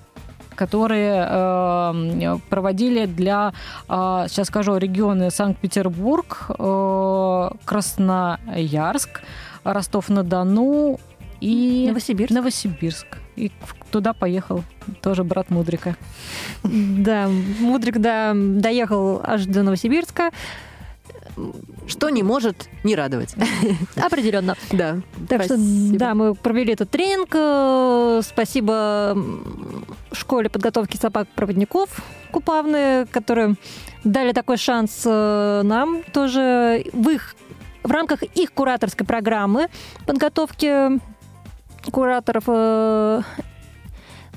[0.55, 3.53] которые э, проводили для,
[3.89, 9.23] э, сейчас скажу, регионы Санкт-Петербург, э, Красноярск,
[9.65, 10.99] Ростов-на-Дону
[11.41, 12.35] и Новосибирск.
[12.35, 13.07] Новосибирск.
[13.37, 13.51] И
[13.91, 14.63] туда поехал
[15.01, 15.97] тоже брат Мудрика.
[16.63, 17.29] Да,
[17.61, 20.31] Мудрик да, доехал аж до Новосибирска.
[21.87, 23.35] Что не может не радовать.
[23.97, 24.57] Определенно.
[24.71, 25.01] Да.
[25.29, 25.89] Так Спасибо.
[25.89, 27.31] что, да, мы провели этот тренинг.
[27.33, 29.17] Э, спасибо
[30.13, 31.89] школе подготовки собак-проводников
[32.31, 33.57] Купавны, которые
[34.05, 37.35] дали такой шанс э, нам тоже в их
[37.83, 39.69] в рамках их кураторской программы
[40.07, 41.01] подготовки
[41.91, 42.45] кураторов.
[42.47, 43.23] Э,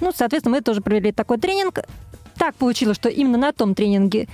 [0.01, 1.79] ну, соответственно, мы тоже провели такой тренинг.
[2.37, 4.27] Так получилось, что именно на том тренинге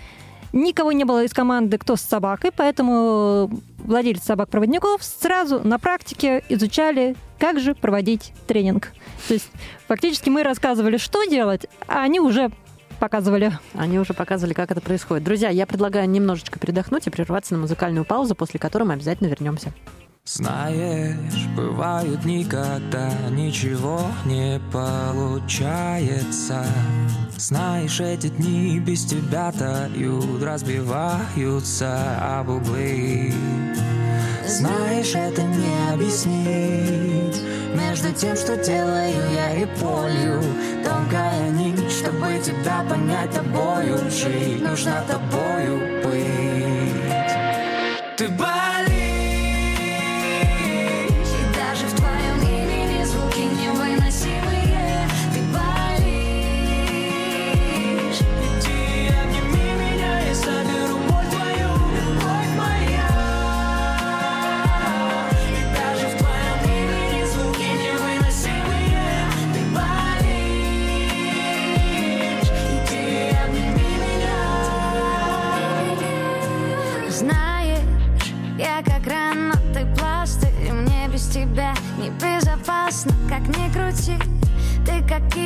[0.54, 7.16] Никого не было из команды, кто с собакой, поэтому владельцы собак-проводников сразу на практике изучали,
[7.40, 8.92] как же проводить тренинг.
[9.28, 9.50] То есть
[9.88, 12.52] фактически мы рассказывали, что делать, а они уже
[13.00, 13.54] показывали.
[13.74, 15.24] Они уже показывали, как это происходит.
[15.24, 19.74] Друзья, я предлагаю немножечко передохнуть и прерваться на музыкальную паузу, после которой мы обязательно вернемся.
[20.34, 26.66] Знаешь, бывают дни, когда ничего не получается.
[27.36, 33.34] Знаешь, эти дни без тебя тают, разбиваются об углы.
[34.48, 37.42] Знаешь, это не объяснить
[37.76, 40.42] Между тем, что делаю я и полью
[40.84, 46.32] Тонкая нить, чтобы тебя понять тобою Жить нужно тобою быть.
[48.18, 48.28] Ты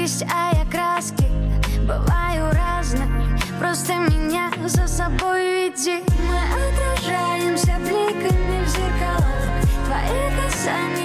[0.05, 1.25] Кисть, а я краски
[1.81, 3.07] Бываю разной,
[3.59, 6.03] просто меня за собой веди.
[6.27, 6.37] Мы
[6.67, 9.63] отражаемся бликами в зеркалах.
[9.85, 11.04] Твои касания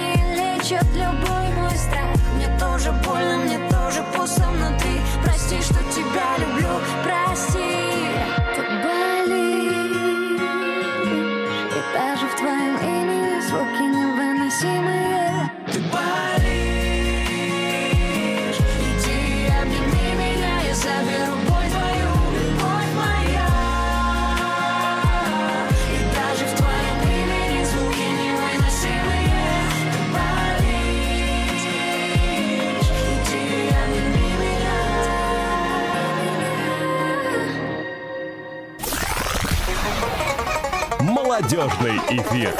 [41.31, 42.53] Молодежный эфир.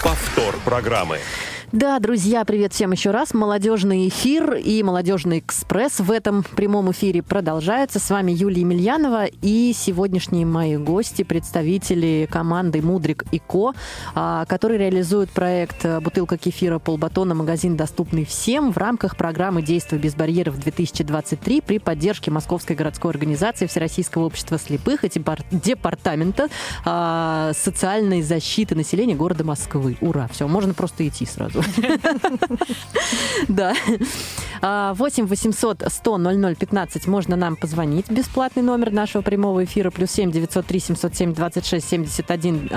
[0.00, 1.18] Повтор программы.
[1.72, 3.34] Да, друзья, привет всем еще раз.
[3.34, 7.98] Молодежный эфир и Молодежный экспресс в этом прямом эфире продолжается.
[7.98, 13.72] С вами Юлия Емельянова и сегодняшние мои гости, представители команды Мудрик и Ко,
[14.14, 17.34] а, которые реализуют проект «Бутылка кефира полбатона.
[17.34, 23.66] Магазин, доступный всем» в рамках программы «Действуй без барьеров 2023» при поддержке Московской городской организации
[23.66, 25.10] Всероссийского общества слепых и
[25.50, 26.46] Департамента
[26.84, 29.96] а, социальной защиты населения города Москвы.
[30.00, 30.28] Ура!
[30.32, 31.56] Все, можно просто идти сразу.
[33.48, 33.74] Да.
[34.62, 38.10] 8 800 100 00 15 можно нам позвонить.
[38.10, 39.90] Бесплатный номер нашего прямого эфира.
[39.90, 42.68] Плюс 7 903 707 26 71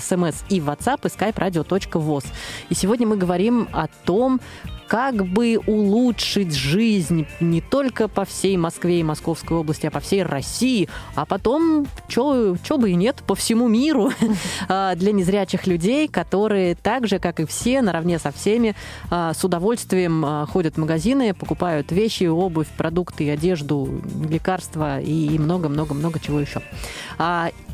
[0.00, 2.24] смс и WhatsApp и skype radio.voz.
[2.70, 4.40] И сегодня мы говорим о том,
[4.88, 10.22] как бы улучшить жизнь не только по всей Москве и Московской области, а по всей
[10.22, 14.10] России, а потом, что бы и нет, по всему миру
[14.68, 18.74] а, для незрячих людей, которые так же, как и все, наравне со всеми,
[19.10, 26.18] а, с удовольствием а, ходят в магазины, покупают вещи, обувь, продукты, одежду, лекарства и много-много-много
[26.18, 26.62] чего еще.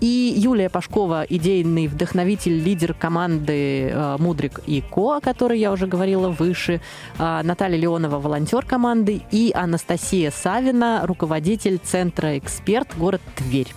[0.00, 6.28] И Юлия Пашкова, идейный вдохновитель, лидер команды Мудрик и Ко, о которой я уже говорила
[6.30, 6.80] выше,
[7.18, 13.72] Наталья Леонова, волонтер команды, и Анастасия Савина, руководитель Центра «Эксперт», город Тверь.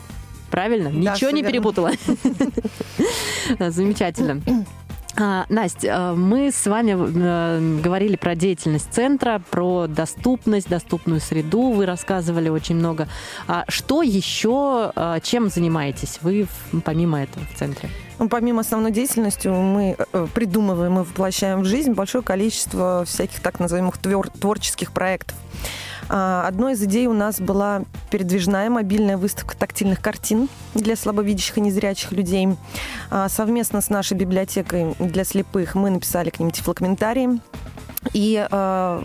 [0.49, 0.89] Правильно?
[0.89, 1.91] Да, Ничего всё не перепутала?
[3.59, 4.41] Замечательно.
[5.20, 11.72] А, Настя, а, мы с вами э, говорили про деятельность центра, про доступность, доступную среду.
[11.72, 13.07] Вы рассказывали очень много.
[13.47, 14.91] А что еще,
[15.24, 16.47] чем занимаетесь вы
[16.86, 17.89] помимо этого в центре?
[18.20, 23.59] Ну, помимо основной деятельности, мы э, придумываем и воплощаем в жизнь большое количество всяких так
[23.59, 25.36] называемых твер- творческих проектов.
[26.10, 31.62] А, Одной из идей у нас была передвижная мобильная выставка тактильных картин для слабовидящих и
[31.62, 32.49] незрячих людей.
[33.10, 37.39] А, Совместно с нашей библиотекой для слепых мы написали к ним тифлокомментарии.
[38.13, 39.01] И э,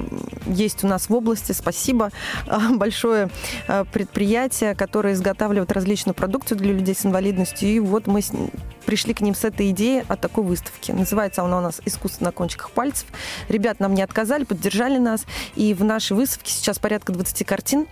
[0.46, 2.10] есть у нас в области, спасибо,
[2.46, 3.30] э, большое
[3.68, 7.68] э, предприятие, которое изготавливает различную продукцию для людей с инвалидностью.
[7.68, 8.32] И вот мы с
[8.86, 10.92] пришли к ним с этой идеей о такой выставке.
[10.92, 13.06] Называется она у нас «Искусство на кончиках пальцев».
[13.48, 15.24] Ребят нам не отказали, поддержали нас.
[15.54, 17.86] И в нашей выставке сейчас порядка 20 картин.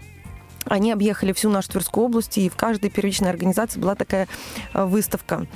[0.70, 4.28] Они объехали всю нашу Тверскую область, и в каждой первичной организации была такая
[4.72, 5.46] э, выставка.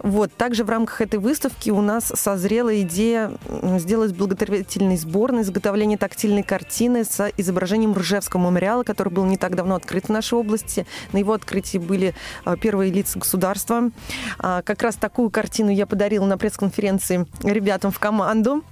[0.00, 0.34] Вот.
[0.36, 3.32] Также в рамках этой выставки у нас созрела идея
[3.78, 9.54] сделать благотворительный сбор на изготовление тактильной картины с изображением Ржевского мемориала, который был не так
[9.54, 10.86] давно открыт в нашей области.
[11.12, 12.12] На его открытии были
[12.44, 13.90] э, первые лица государства.
[14.40, 18.64] А, Как раз такую картину я подарила на пресс-конференции ребятам в команду.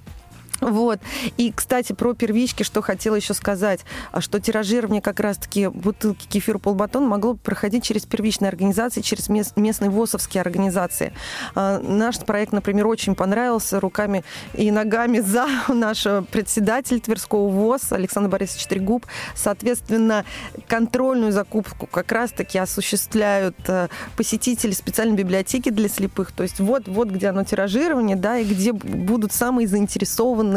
[0.63, 0.99] Вот.
[1.37, 6.57] И, кстати, про первички, что хотела еще сказать, а что тиражирование как раз-таки бутылки кефира
[6.57, 11.13] полбатон могло проходить через первичные организации, через мес- местные ВОСовские организации.
[11.55, 18.29] А, Наш проект, например, очень понравился руками и ногами за наш председатель Тверского ВОЗ Александр
[18.29, 19.05] Борисович Трегуб.
[19.35, 20.25] Соответственно,
[20.67, 26.31] контрольную закупку как раз-таки осуществляют э, посетители специальной библиотеки для слепых.
[26.31, 30.52] То есть вот, вот где оно тиражирование, да, и где будут самые заинтересованные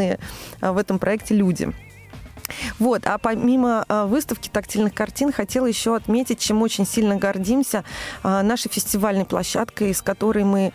[0.61, 1.73] а, в этом проекте люди.
[2.79, 7.85] Вот, а помимо а, выставки тактильных картин, хотела еще отметить, чем очень сильно гордимся,
[8.23, 10.73] а, нашей фестивальной площадкой, с которой мы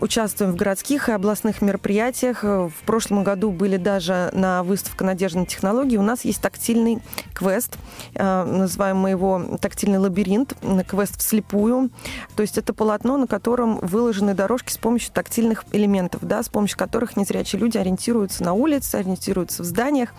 [0.00, 2.44] участвуем в городских и областных мероприятиях.
[2.44, 5.96] Э, В прошлом году были даже на выставке «Надежда на технологии».
[5.96, 7.00] У нас есть тактильный
[7.34, 7.76] квест,
[8.14, 10.54] э, называем мы его «Тактильный лабиринт»,
[10.86, 11.90] квест вслепую.
[12.36, 16.78] То есть это полотно, на котором выложены дорожки с помощью тактильных элементов, да, с помощью
[16.78, 20.14] которых незрячие люди ориентируются на улице, ориентируются в зданиях.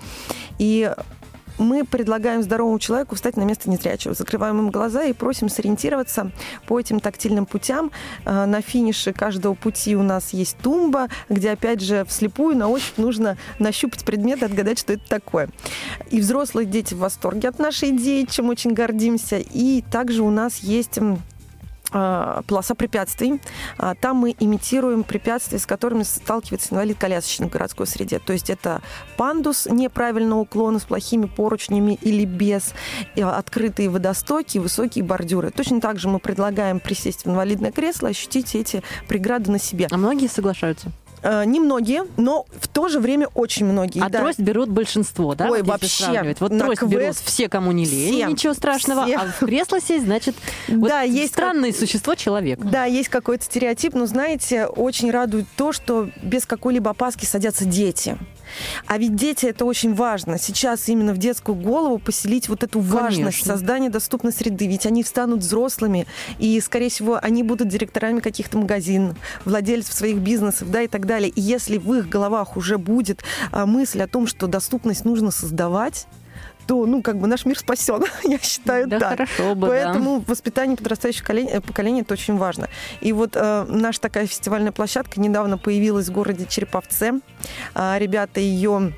[0.58, 0.94] И
[1.60, 4.14] мы предлагаем здоровому человеку встать на место незрячего.
[4.14, 6.32] Закрываем им глаза и просим сориентироваться
[6.68, 7.92] по этим тактильным путям.
[8.26, 12.98] Э, На финише каждого пути у нас есть тумба, где, опять же, вслепую на ощупь
[12.98, 15.50] нужно нащупать предмет и отгадать, что это такое.
[16.10, 19.38] И взрослые дети в восторге от нашей идеи, чем очень гордимся.
[19.38, 21.18] И также у нас есть а,
[21.92, 23.42] полоса препятствий.
[23.78, 28.20] А, Там мы имитируем препятствия, с которыми сталкивается инвалид-колясочник в городской среде.
[28.20, 28.82] То есть это
[29.18, 32.74] пандус неправильного уклона с плохими поручнями или без,
[33.16, 35.52] открытые водостоки, высокие бордюры.
[35.52, 39.88] Точно так же мы предлагаем присесть в инвалидное кресло, ощутить эти преграды на себе.
[39.92, 40.92] А многие соглашаются.
[41.22, 44.02] Э, Немногие, но в то же время очень многие.
[44.02, 44.20] А да.
[44.20, 45.50] трость берут большинство, да?
[45.50, 46.40] Ой, вот вообще, сравнивать?
[46.40, 48.26] Вот трость квест берут все, кому не лень, все.
[48.26, 49.04] ничего страшного.
[49.06, 49.16] Все.
[49.18, 50.36] А в кресло сесть, значит,
[50.68, 52.60] вот Да, есть как- странное существо человек.
[52.60, 58.18] Да, есть какой-то стереотип, но, знаете, очень радует то, что без какой-либо опаски садятся дети.
[58.86, 60.38] А ведь дети это очень важно.
[60.38, 63.54] Сейчас именно в детскую голову поселить вот эту важность Конечно.
[63.54, 64.68] создания доступной среды.
[64.68, 70.72] Ведь они встанут взрослыми, и, скорее всего, они будут директорами каких-то магазинов, владельцев своих бизнесов,
[70.72, 71.30] да, и так далее.
[71.30, 76.08] И если в их головах уже будет а, мысль о том, что доступность нужно создавать,
[76.70, 79.10] то, ну, как бы наш мир спасен, я считаю, Да, так.
[79.10, 79.74] хорошо бы, да.
[79.74, 82.70] Поэтому воспитание подрастающего поколения, э, поколения это очень важно.
[83.02, 87.22] И вот э, наша такая фестивальная площадка недавно появилась в городе Череповце.
[87.74, 88.94] А, ребята ее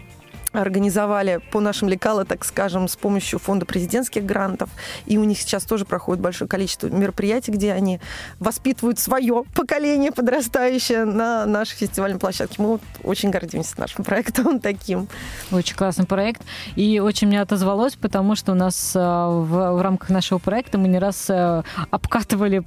[0.51, 4.69] организовали по нашим лекалам, так скажем, с помощью фонда президентских грантов.
[5.05, 7.99] И у них сейчас тоже проходит большое количество мероприятий, где они
[8.39, 12.61] воспитывают свое поколение подрастающее на нашей фестивальной площадке.
[12.61, 15.07] Мы вот очень гордимся нашим проектом таким.
[15.51, 16.41] Очень классный проект.
[16.75, 19.45] И очень мне отозвалось, потому что у нас э, в,
[19.77, 22.59] в рамках нашего проекта мы не раз э, обкатывали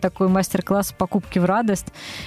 [0.00, 1.86] такой мастер-класс покупки в радость.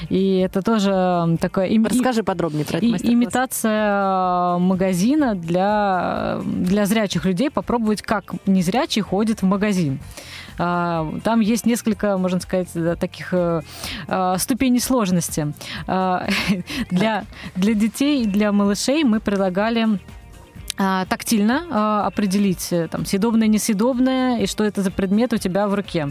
[0.10, 1.68] И это тоже такое...
[1.68, 3.14] им- Расскажи подробнее про это и- мастер-класс.
[3.14, 4.58] имитация э,
[5.04, 10.00] магазина для, для зрячих людей, попробовать, как незрячий ходит в магазин.
[10.58, 13.62] А, Там есть несколько, можно сказать, да, таких э,
[14.08, 15.54] э, ступеней сложности.
[15.88, 16.28] А,
[16.90, 17.26] Для,
[17.56, 20.00] для детей и для малышей мы предлагали
[20.76, 25.74] тактильно а, определить э, там съедобное, несъедобное и что это за предмет у тебя в
[25.74, 26.10] руке.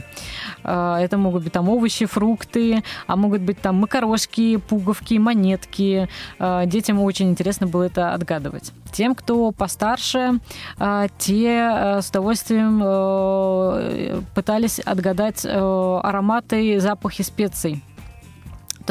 [0.63, 6.09] А, это могут быть там овощи, фрукты, а могут быть там макарошки, пуговки, монетки.
[6.39, 8.73] А, детям очень интересно было это отгадывать.
[8.93, 10.39] Тем, кто постарше,
[10.79, 17.83] а, те а, с удовольствием а, пытались отгадать а, ароматы, запахи специй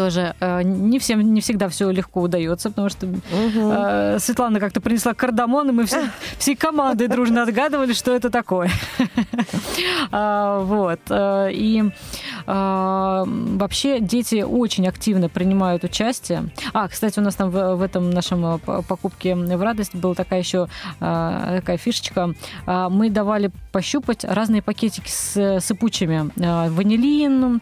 [0.02, 5.14] тоже э, не всем не всегда все легко удается, потому что э, Светлана как-то принесла
[5.14, 8.72] кардамон, и мы все, всей командой дружно отгадывали, что это такое.
[10.12, 11.00] А, вот.
[11.10, 11.84] Э, и
[12.46, 16.50] а, вообще дети очень активно принимают участие.
[16.74, 20.68] А, кстати, у нас там в, этом нашем э, покупке в радость была такая еще
[21.00, 22.34] а, такая фишечка.
[22.66, 26.32] Мы давали пощупать разные пакетики с сыпучими.
[26.70, 27.62] Ванилин,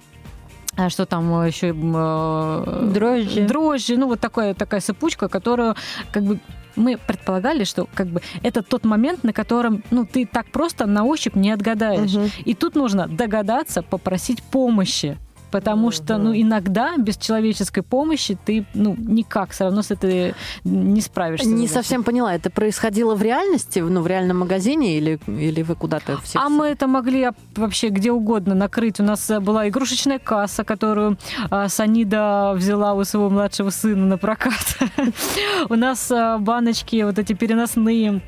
[0.80, 3.41] а что там еще э, дрожжи.
[3.41, 5.75] дрожжи, ну вот такая такая сыпучка, которую
[6.11, 6.39] как бы
[6.77, 11.03] мы предполагали, что как бы это тот момент, на котором ну ты так просто на
[11.03, 12.30] ощупь не отгадаешь, угу.
[12.45, 15.17] и тут нужно догадаться, попросить помощи
[15.52, 20.34] потому что, ну, иногда без человеческой помощи ты, ну, никак все равно с этой
[20.64, 21.47] не справишься.
[21.47, 26.20] Не совсем поняла, это происходило в реальности, ну, в реальном магазине или, или вы куда-то
[26.22, 26.39] все?
[26.39, 29.00] А мы это могли вообще где угодно накрыть.
[29.00, 31.18] У нас была игрушечная касса, которую
[31.50, 34.78] а, Санида взяла у своего младшего сына на прокат.
[35.70, 38.22] У нас а, баночки вот эти переносные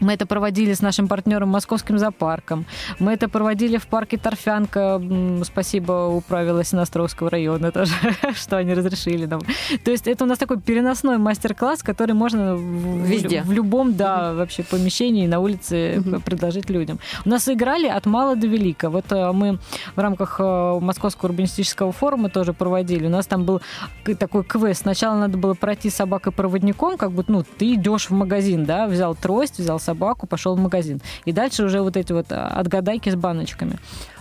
[0.00, 2.66] мы это проводили с нашим партнером Московским зоопарком.
[2.98, 5.00] Мы это проводили в парке Торфянка.
[5.44, 7.94] Спасибо управила Синостровского района тоже,
[8.34, 9.40] что они разрешили нам.
[9.84, 13.42] То есть это у нас такой переносной мастер-класс, который можно Везде.
[13.42, 16.20] В, в любом, да, вообще помещении на улице угу.
[16.20, 16.98] предложить людям.
[17.24, 18.90] У нас играли от мала до велика.
[18.90, 19.58] Вот э, мы
[19.96, 23.06] в рамках э, Московского урбанистического форума тоже проводили.
[23.06, 23.60] У нас там был
[24.18, 24.82] такой квест.
[24.82, 29.58] Сначала надо было пройти собакой-проводником, как будто, ну, ты идешь в магазин, да, взял трость,
[29.58, 31.00] взял собаку, пошел в магазин.
[31.28, 33.78] И дальше уже вот эти вот а, отгадайки с баночками.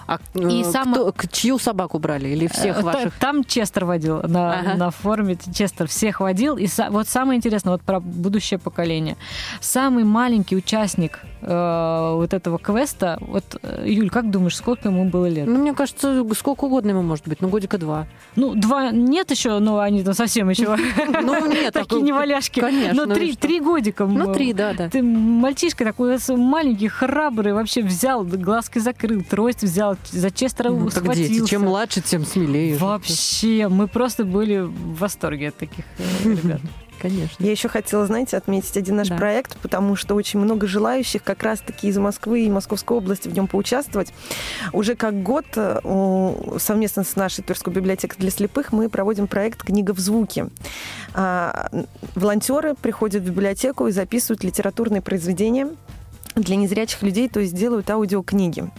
[0.08, 0.94] А и э, сам...
[0.94, 2.30] кто, чью собаку брали?
[2.30, 3.14] Или всех э, ваших?
[3.20, 4.74] Там Честер водил на, ага.
[4.76, 5.38] на форуме.
[5.54, 6.56] Честер всех водил.
[6.56, 9.18] И вот самое интересное, вот про будущее поколение.
[9.60, 15.26] Самый маленький участник э, вот этого квеста, вот, э, Юль, как думаешь, сколько ему было
[15.28, 15.46] лет?
[15.46, 17.42] Ну, мне кажется, сколько угодно ему может быть.
[17.42, 18.08] Ну, годика два.
[18.38, 20.78] Ну, два нет еще, но они там совсем еще
[21.22, 22.62] ну, нет, такие неваляшки.
[22.62, 23.06] Конечно.
[23.06, 24.06] Но три, три годика.
[24.06, 24.90] Ну, три, да, да.
[24.90, 31.34] Ты мальчишка такой маленький, храбрый, вообще взял, глазки закрыл, трость взял, за Честера ну, схватился.
[31.34, 31.46] Дети.
[31.46, 32.78] Чем младше, тем смелее.
[32.78, 36.62] Вообще, мы просто были в восторге от таких э, ребят.
[37.00, 37.44] Конечно.
[37.44, 39.18] Я еще хотела, знаете, отметить один наш да.
[39.18, 43.48] проект, потому что очень много желающих как раз-таки из Москвы и Московской области в нем
[43.48, 44.14] поучаствовать.
[44.74, 49.92] Уже как год э, совместно с нашей Тверской библиотекой для слепых мы проводим проект «Книга
[49.94, 50.48] в звуке».
[51.14, 51.70] А,
[52.16, 55.70] волонтеры приходят в библиотеку и записывают литературные произведения
[56.36, 58.70] для незрячих людей, то есть делают аудиокниги.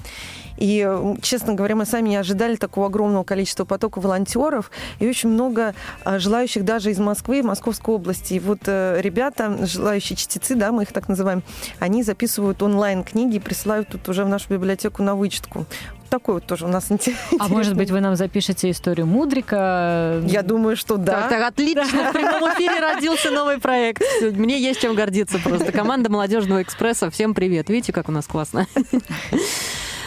[0.58, 0.88] И,
[1.22, 6.18] честно говоря, мы сами не ожидали такого огромного количества потока волонтеров и очень много а,
[6.18, 8.34] желающих даже из Москвы и Московской области.
[8.34, 11.42] И вот э, ребята, желающие чтецы, да, мы их так называем,
[11.78, 15.66] они записывают онлайн-книги и присылают тут уже в нашу библиотеку на вычетку
[16.08, 17.38] такой вот тоже у нас интересный.
[17.38, 20.20] А может быть, вы нам запишете историю Мудрика?
[20.26, 21.22] Я думаю, что да.
[21.22, 22.10] Так, так отлично.
[22.10, 24.02] В прямом эфире родился новый проект.
[24.22, 25.70] Мне есть чем гордиться просто.
[25.70, 27.10] Команда Молодежного экспресса.
[27.10, 27.68] Всем привет.
[27.68, 28.66] Видите, как у нас классно?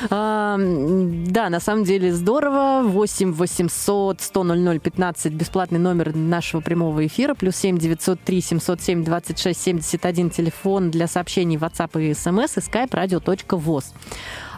[0.09, 2.83] А, да, на самом деле здорово.
[2.83, 7.33] 8 800 100 00 15 бесплатный номер нашего прямого эфира.
[7.33, 13.85] Плюс 7 903 707 26 71 телефон для сообщений WhatsApp и SMS и skype radio.voz.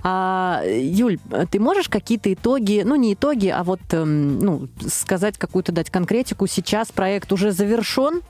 [0.05, 1.17] А, Юль,
[1.49, 6.45] ты можешь какие-то итоги, ну не итоги, а вот эм, ну, сказать какую-то дать конкретику?
[6.45, 8.21] Сейчас проект уже завершен,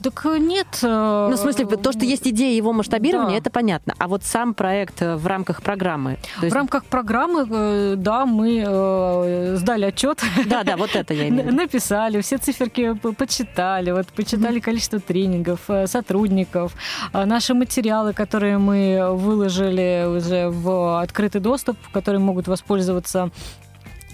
[0.00, 0.66] так э, нет.
[0.82, 3.38] Э, ну, в смысле, то, что есть идея его масштабирования, да.
[3.38, 3.94] это понятно.
[3.98, 6.18] А вот сам проект э, в рамках программы?
[6.40, 6.52] Есть...
[6.52, 10.22] В рамках программы, да, мы сдали отчет.
[10.46, 14.60] Да, да, вот это я имею Написали, все циферки почитали, вот почитали mm-hmm.
[14.60, 16.74] количество тренингов, сотрудников,
[17.12, 23.30] наши материалы, которые мы выложили уже в открытый доступ, которые могут воспользоваться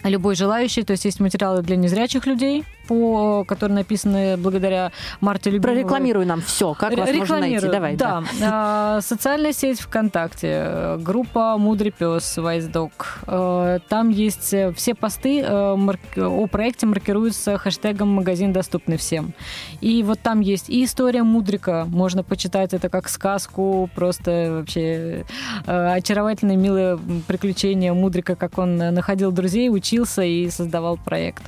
[0.04, 0.82] любой желающий.
[0.82, 5.82] То есть есть материалы для незрячих людей, по, которые написаны благодаря Марте Любимовой.
[5.82, 7.68] Прорекламируй нам все, как вас можно найти.
[7.68, 8.22] Давай, да.
[8.40, 9.00] да.
[9.02, 13.20] Социальная сеть ВКонтакте, группа «Мудрый пес» Вайсдог.
[13.26, 15.76] Э, там есть все посты э,
[16.16, 19.32] о проекте маркируются хэштегом «Магазин доступный всем».
[19.80, 25.24] И вот там есть и история Мудрика, можно почитать это как сказку, просто вообще
[25.66, 31.42] э, очаровательное, милое приключение Мудрика, как он находил друзей, учился и создавал проект.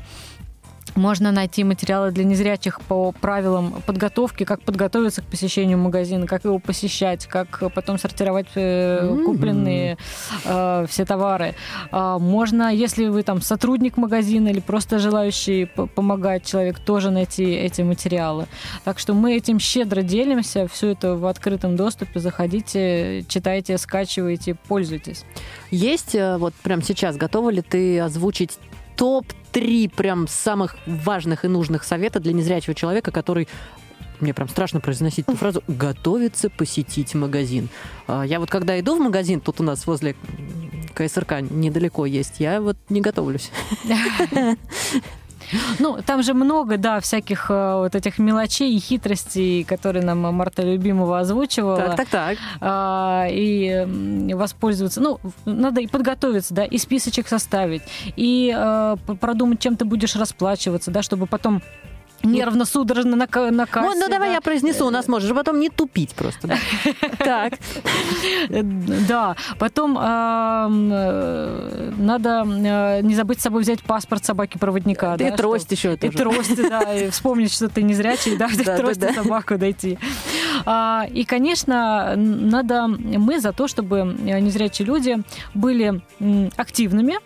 [0.95, 6.59] Можно найти материалы для незрячих по правилам подготовки, как подготовиться к посещению магазина, как его
[6.59, 9.25] посещать, как потом сортировать mm-hmm.
[9.25, 9.99] купленные
[10.45, 11.55] э, все товары.
[11.93, 17.83] Э, можно, если вы там сотрудник магазина или просто желающий помогать человек, тоже найти эти
[17.83, 18.47] материалы.
[18.85, 22.21] Так что мы этим щедро делимся, все это в открытом доступе.
[22.21, 25.25] Заходите, читайте, скачивайте, пользуйтесь.
[25.71, 28.59] Есть э, вот прямо сейчас, готова ли ты озвучить
[29.53, 33.49] топ-3 прям самых важных и нужных совета для незрячего человека, который
[34.21, 37.69] мне прям страшно произносить эту фразу, готовится посетить магазин.
[38.09, 40.17] А, я вот когда иду в магазин, тут у нас возле
[40.95, 43.51] КСРК недалеко есть, я вот не готовлюсь.
[45.79, 50.63] Ну, там же много, да, всяких э, вот этих мелочей и хитростей, которые нам Марта
[50.63, 51.77] Любимова озвучивала.
[51.77, 52.39] Так, так, так.
[52.61, 53.87] А, и
[54.35, 55.01] воспользоваться.
[55.01, 57.83] Ну, надо и подготовиться, да, и списочек составить,
[58.17, 61.63] и э, продумать, чем ты будешь расплачиваться, да, чтобы потом
[62.23, 63.89] Нервно, судорожно на, на кассе.
[63.89, 64.35] Ну, ну давай да.
[64.35, 66.49] я произнесу, у нас можешь потом не тупить просто.
[67.19, 67.55] Так.
[69.09, 69.95] Да, потом
[71.99, 75.15] надо э, не забыть с собой взять паспорт собаки-проводника.
[75.17, 79.59] И трость еще И трость, да, и вспомнить, что ты не зрячий, да, трость собаку
[79.59, 79.99] дойти.
[80.65, 85.19] А, и, конечно, надо мы за то, чтобы незрячие люди
[85.55, 86.01] были
[86.57, 87.17] активными,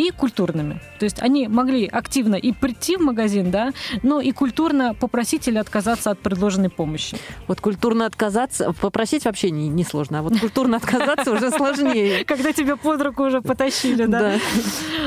[0.00, 0.80] и культурными.
[0.98, 3.72] То есть они могли активно и прийти в магазин, да,
[4.02, 7.16] но и культурно попросить или отказаться от предложенной помощи.
[7.46, 12.24] Вот культурно отказаться, попросить вообще не, не сложно, а вот культурно отказаться уже сложнее.
[12.26, 14.34] Когда тебя под руку уже потащили, да?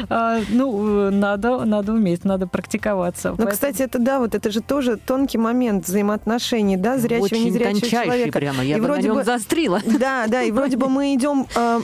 [0.09, 3.35] А, ну, надо, надо уметь, надо практиковаться.
[3.37, 7.87] Ну, кстати, это да, вот это же тоже тонкий момент взаимоотношений, да, зрячего и незрячего
[7.87, 8.39] человека.
[8.39, 9.81] прямо, я бы на нем застрила.
[9.85, 11.81] Да, да, и вроде бы мы идем, а,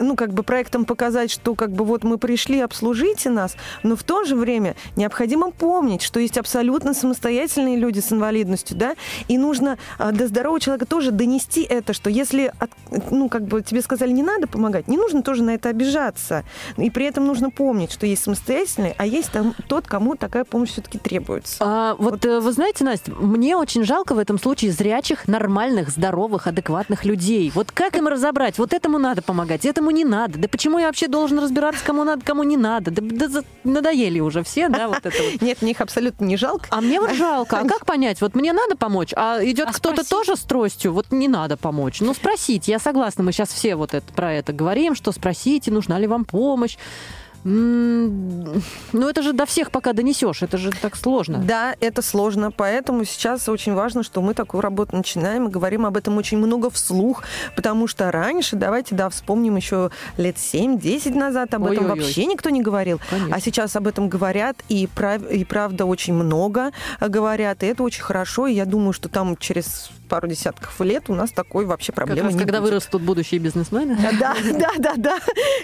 [0.00, 4.02] ну, как бы проектом показать, что как бы вот мы пришли, обслужите нас, но в
[4.02, 8.94] то же время необходимо помнить, что есть абсолютно самостоятельные люди с инвалидностью, да,
[9.28, 12.52] и нужно а, до здорового человека тоже донести это, что если,
[13.10, 16.44] ну, как бы тебе сказали, не надо помогать, не нужно тоже на это обижаться.
[16.76, 20.70] И при этом нужно помнить, что есть самостоятельный, а есть там тот, кому такая помощь
[20.70, 21.56] все-таки требуется.
[21.60, 25.88] А, вот, вот э, вы знаете, Настя, мне очень жалко в этом случае зрячих, нормальных,
[25.88, 27.50] здоровых, адекватных людей.
[27.54, 28.58] Вот как им разобрать?
[28.58, 30.38] Вот этому надо помогать, этому не надо.
[30.38, 32.90] Да почему я вообще должен разбираться, кому надо, кому не надо?
[32.90, 35.40] Да, да надоели уже все, да, вот это вот.
[35.42, 36.66] Нет, мне их абсолютно не жалко.
[36.70, 37.58] А мне вот жалко.
[37.58, 38.20] А как понять?
[38.20, 42.00] Вот мне надо помочь, а идет а кто-то тоже с тростью, вот не надо помочь.
[42.00, 45.98] Ну, спросите, я согласна, мы сейчас все вот это, про это говорим, что спросите, нужна
[45.98, 46.76] ли вам помощь.
[47.44, 51.38] Ну, это же до всех пока донесешь, это же так сложно.
[51.38, 55.96] Да, это сложно, поэтому сейчас очень важно, что мы такую работу начинаем и говорим об
[55.96, 57.24] этом очень много вслух,
[57.56, 62.00] потому что раньше, давайте, да, вспомним еще лет 7-10 назад об этом Ой-ой-ой.
[62.00, 63.34] вообще никто не говорил, Конечно.
[63.34, 65.22] а сейчас об этом говорят, и, прав...
[65.30, 66.70] и правда очень много
[67.00, 71.14] говорят, и это очень хорошо, и я думаю, что там через пару десятков лет у
[71.14, 72.68] нас такой вообще проблемы как раз, не когда будет.
[72.68, 73.96] вырастут будущие бизнесмены.
[74.20, 75.18] Да, да, да, да.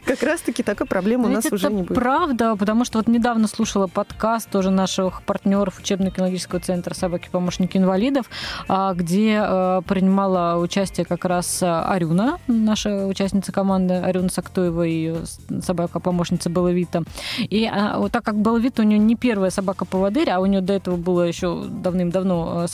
[0.06, 1.94] Как раз-таки такой проблемы у нас уже не будет.
[1.94, 8.30] правда, потому что вот недавно слушала подкаст тоже наших партнеров учебно-кинологического центра «Собаки-помощники инвалидов»,
[8.68, 15.14] а, где а, принимала участие как раз Арюна, наша участница команды, Арюна Сактуева и
[15.60, 17.02] собака-помощница Беловита.
[17.38, 20.96] И а, так как Беловита у нее не первая собака-поводырь, а у нее до этого
[20.96, 22.66] была еще давным-давно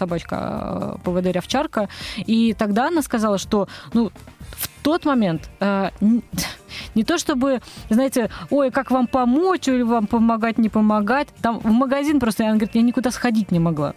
[1.64, 1.88] собачка-поводырь-овчарка,
[2.26, 4.10] и тогда она сказала, что ну,
[4.56, 5.90] в тот момент э,
[6.94, 7.60] не то чтобы,
[7.90, 11.28] знаете, ой, как вам помочь, или вам помогать, не помогать.
[11.42, 13.94] Там в магазин просто, она говорит, я никуда сходить не могла.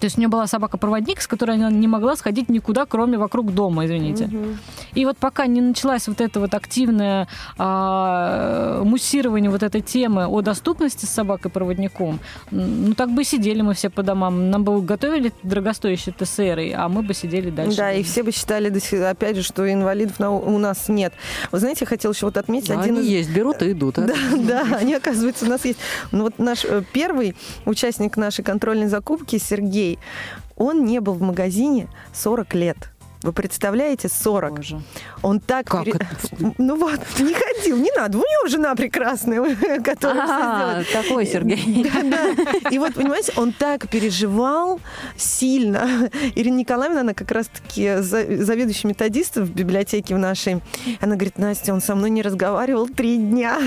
[0.00, 3.54] То есть у нее была собака-проводник, с которой она не могла сходить никуда, кроме вокруг
[3.54, 4.24] дома, извините.
[4.24, 4.46] Угу.
[4.94, 7.28] И вот пока не началась вот это вот активное
[7.58, 12.18] а, муссирование вот этой темы о доступности с собакой-проводником,
[12.50, 14.50] ну так бы и сидели мы все по домам.
[14.50, 17.76] Нам бы готовили дорогостоящие ТСР, а мы бы сидели дальше.
[17.76, 18.72] Да, и все бы считали,
[19.04, 21.12] опять же, что инвалидов у нас нет.
[21.52, 23.10] Вы знаете, я хотела еще вот отметить да, один они из...
[23.10, 23.98] есть, берут и идут.
[23.98, 24.02] А?
[24.02, 25.78] Да, да, они, оказывается, у нас есть.
[26.12, 29.98] Ну вот наш э, первый участник нашей контрольной закупки, Сергей, Сергей,
[30.56, 32.76] он не был в магазине 40 лет.
[33.22, 34.56] Вы представляете, 40.
[34.56, 34.80] Боже.
[35.20, 35.66] Он так...
[35.66, 35.98] Как пере...
[35.98, 36.54] это?
[36.56, 38.16] Ну вот, не ходил, не надо.
[38.16, 41.84] У него жена прекрасная, которая а, все Такой Сергей.
[41.84, 42.70] Да, да.
[42.70, 44.80] И вот, понимаете, он так переживал
[45.16, 46.08] сильно.
[46.34, 50.62] Ирина Николаевна, она как раз-таки заведующий методист в библиотеке в нашей.
[51.02, 53.60] Она говорит, Настя, он со мной не разговаривал три дня.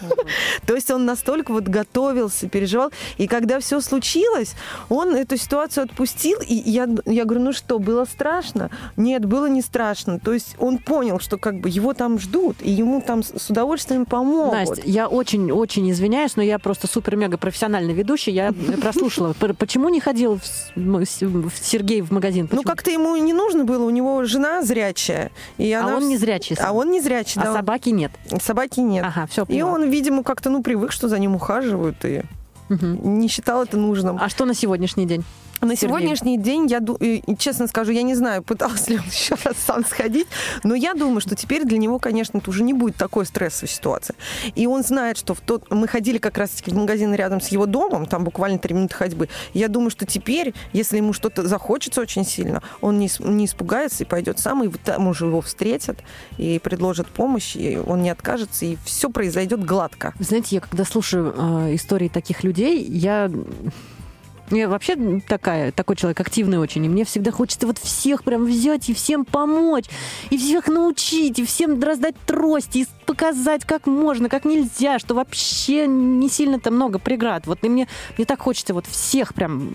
[0.66, 2.90] То есть он настолько вот готовился, переживал.
[3.16, 4.54] И когда все случилось,
[4.88, 6.38] он эту ситуацию отпустил.
[6.40, 8.70] И я, я говорю, ну что, было страшно?
[8.96, 10.18] Нет, было не страшно.
[10.18, 14.04] То есть он понял, что как бы его там ждут, и ему там с удовольствием
[14.04, 14.52] помогут.
[14.52, 18.32] Настя, я очень-очень извиняюсь, но я просто супер-мега профессиональный ведущий.
[18.32, 19.34] Я прослушала.
[19.58, 20.40] Почему не ходил
[20.74, 22.48] Сергей в магазин?
[22.52, 23.84] Ну, как-то ему не нужно было.
[23.84, 25.30] У него жена зрячая.
[25.56, 25.96] И а она...
[25.96, 26.56] он не зрячий.
[26.60, 28.12] А он не зрячий, а собаки нет.
[28.40, 29.04] Собаки нет.
[29.06, 32.22] Ага, все И он, видимо, как-то ну привык, что за ним ухаживают, и
[32.70, 32.86] угу.
[32.86, 34.18] не считал это нужным.
[34.20, 35.24] А что на сегодняшний день?
[35.60, 35.88] На Сергей.
[35.88, 36.80] сегодняшний день, я
[37.36, 40.28] честно скажу, я не знаю, пытался ли он еще раз сам сходить,
[40.62, 44.14] но я думаю, что теперь для него, конечно, это уже не будет такой стрессовой ситуации.
[44.54, 45.70] И он знает, что в тот...
[45.70, 49.28] мы ходили как раз-таки в магазин рядом с его домом, там буквально три минуты ходьбы.
[49.52, 54.06] Я думаю, что теперь, если ему что-то захочется очень сильно, он не, не испугается и
[54.06, 55.98] пойдет сам, и там уже его встретят
[56.36, 60.14] и предложат помощь, и он не откажется, и все произойдет гладко.
[60.20, 63.30] Знаете, я когда слушаю э, истории таких людей, я
[64.50, 68.88] я вообще такая, такой человек активный очень, и мне всегда хочется вот всех прям взять
[68.88, 69.84] и всем помочь,
[70.30, 75.86] и всех научить, и всем раздать трости, и показать, как можно, как нельзя, что вообще
[75.86, 77.46] не сильно-то много преград.
[77.46, 77.88] Вот и мне,
[78.18, 79.72] мне так хочется вот всех прям,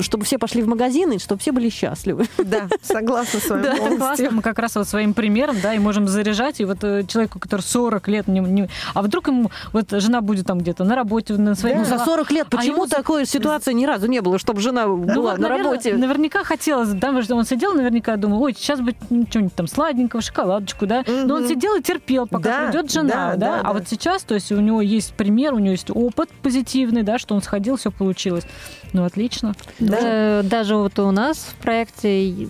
[0.00, 2.26] чтобы все пошли в магазины, чтобы все были счастливы.
[2.38, 3.62] Да, согласна с вами.
[3.62, 4.30] Да, классно.
[4.30, 6.60] Мы как раз вот своим примером, да, и можем заряжать.
[6.60, 10.46] И вот э, человеку, который 40 лет, не, не, а вдруг ему вот жена будет
[10.46, 11.76] там где-то на работе, на своей...
[11.76, 11.82] Да.
[11.82, 14.86] Ну, за 40 лет а почему а такой ситуации ни разу не было, чтобы жена
[14.86, 15.94] ну, была вот, на наверное, работе?
[15.94, 18.94] Наверняка хотелось, да, он сидел, наверняка думал, ой, сейчас бы
[19.28, 21.04] что-нибудь там сладенького, шоколадочку, да.
[21.06, 23.36] Но он сидел и терпел, пока придет жена, да, да?
[23.36, 23.72] да, а да.
[23.72, 27.34] вот сейчас, то есть у него есть пример, у него есть опыт позитивный, да, что
[27.34, 28.44] он сходил, все получилось.
[28.92, 29.54] Ну, отлично.
[29.78, 30.42] Да.
[30.42, 32.48] Даже вот у нас в проекте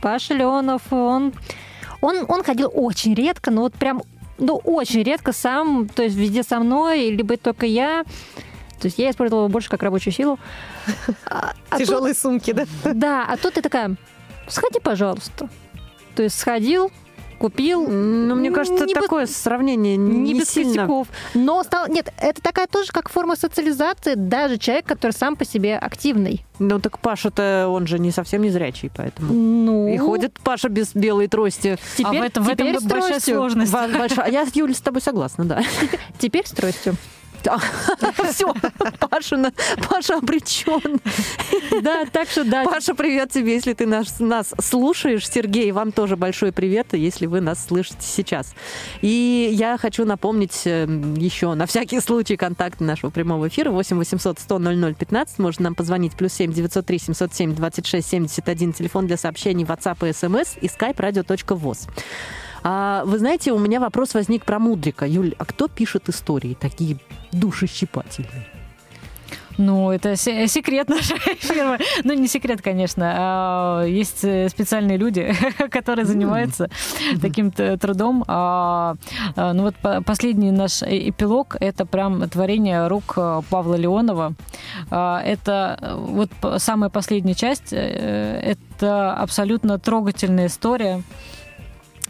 [0.00, 1.32] Паша Леонов, он,
[2.00, 4.02] он, он ходил очень редко, но вот прям
[4.38, 8.04] ну, очень редко сам, то есть везде со мной, либо только я.
[8.84, 10.38] То есть я использовала больше как рабочую силу.
[11.24, 12.66] А, а Тяжелые тут, сумки, да?
[12.84, 13.96] Да, а тут ты такая,
[14.46, 15.48] сходи, пожалуйста.
[16.14, 16.92] То есть сходил,
[17.38, 17.88] купил.
[17.88, 19.34] Ну, мне кажется, не такое без...
[19.34, 20.74] сравнение не, не без сильно.
[20.74, 21.08] костяков.
[21.32, 21.88] Но стал...
[21.88, 26.44] Нет, это такая тоже как форма социализации, даже человек, который сам по себе активный.
[26.58, 29.32] Ну, так Паша-то, он же не совсем не зрячий, поэтому...
[29.32, 29.88] Ну...
[29.88, 31.78] И ходит Паша без белой трости.
[31.96, 33.72] Теперь, а в этом, теперь в этом большая сложность.
[33.72, 34.30] Большая.
[34.30, 35.62] Я, Юля, с тобой согласна, да.
[36.18, 36.96] Теперь с тростью.
[38.32, 38.52] Все,
[38.98, 39.52] Паша,
[39.88, 41.00] Паша обречен.
[41.82, 42.64] Да, так что да.
[42.64, 45.28] Паша, привет тебе, если ты нас, нас слушаешь.
[45.28, 48.54] Сергей, вам тоже большой привет, если вы нас слышите сейчас.
[49.02, 54.38] И я хочу напомнить эм, еще на всякий случай контакты нашего прямого эфира 8 800
[54.38, 55.38] 100 00 15.
[55.38, 58.72] Можно нам позвонить плюс 7 903 707 26 71.
[58.72, 61.88] Телефон для сообщений WhatsApp и SMS и skype radio.voz.
[62.64, 65.06] А, вы знаете, у меня вопрос возник про Мудрика.
[65.06, 66.98] Юль, а кто пишет истории такие
[67.30, 68.46] душещипательные?
[69.58, 71.78] Ну, это секрет нашей фирмы.
[72.02, 73.14] Ну, не секрет, конечно.
[73.16, 75.32] А, есть э, специальные люди,
[75.70, 76.70] которые занимаются
[77.20, 78.24] таким трудом.
[78.26, 78.96] А,
[79.36, 84.34] а, ну, вот последний наш э, эпилог— это прям творение рук э, Павла Леонова.
[84.90, 87.72] Это вот самая последняя часть.
[87.72, 91.02] Это абсолютно трогательная история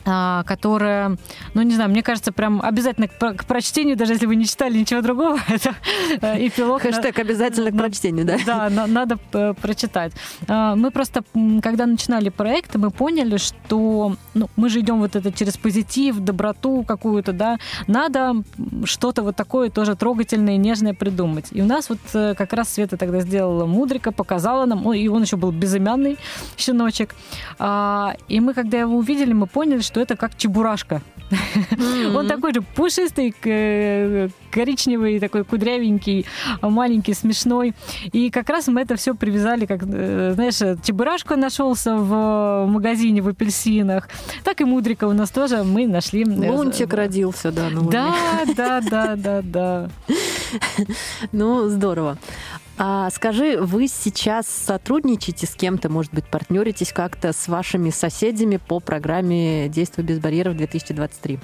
[0.05, 1.17] которая,
[1.55, 4.79] ну не знаю, мне кажется, прям обязательно к, к прочтению, даже если вы не читали
[4.79, 5.75] ничего другого, это
[6.21, 6.83] э, эпилог.
[6.83, 8.39] Хэштег обязательно к прочтению, да?
[8.45, 10.13] Да, на, надо э, прочитать.
[10.49, 11.25] А, мы просто,
[11.63, 16.85] когда начинали проект, мы поняли, что ну, мы же идем вот это через позитив, доброту
[16.85, 18.43] какую-то, да, надо
[18.85, 21.47] что-то вот такое тоже трогательное и нежное придумать.
[21.53, 25.23] И у нас вот э, как раз Света тогда сделала мудрика, показала нам, и он
[25.23, 26.19] еще был безымянный
[26.57, 27.15] щеночек.
[27.59, 31.03] А, и мы, когда его увидели, мы поняли, что что это как чебурашка.
[31.30, 32.16] Mm-hmm.
[32.16, 33.32] Он такой же пушистый,
[34.51, 36.26] коричневый, такой кудрявенький,
[36.62, 37.74] маленький, смешной.
[38.11, 43.28] И как раз мы это все привязали, как, э, знаешь, чебурашка нашелся в магазине в
[43.28, 44.09] апельсинах,
[44.42, 46.24] так и мудрика у нас тоже мы нашли.
[46.24, 47.70] Э, Лунтик родился, да.
[47.70, 48.14] Да,
[48.57, 49.90] да, да, да, да.
[51.30, 52.18] Ну, здорово.
[52.77, 58.81] А скажи, вы сейчас сотрудничаете с кем-то, может быть, партнеритесь как-то с вашими соседями по
[58.81, 61.39] программе «Действуй без барьеров 2023»?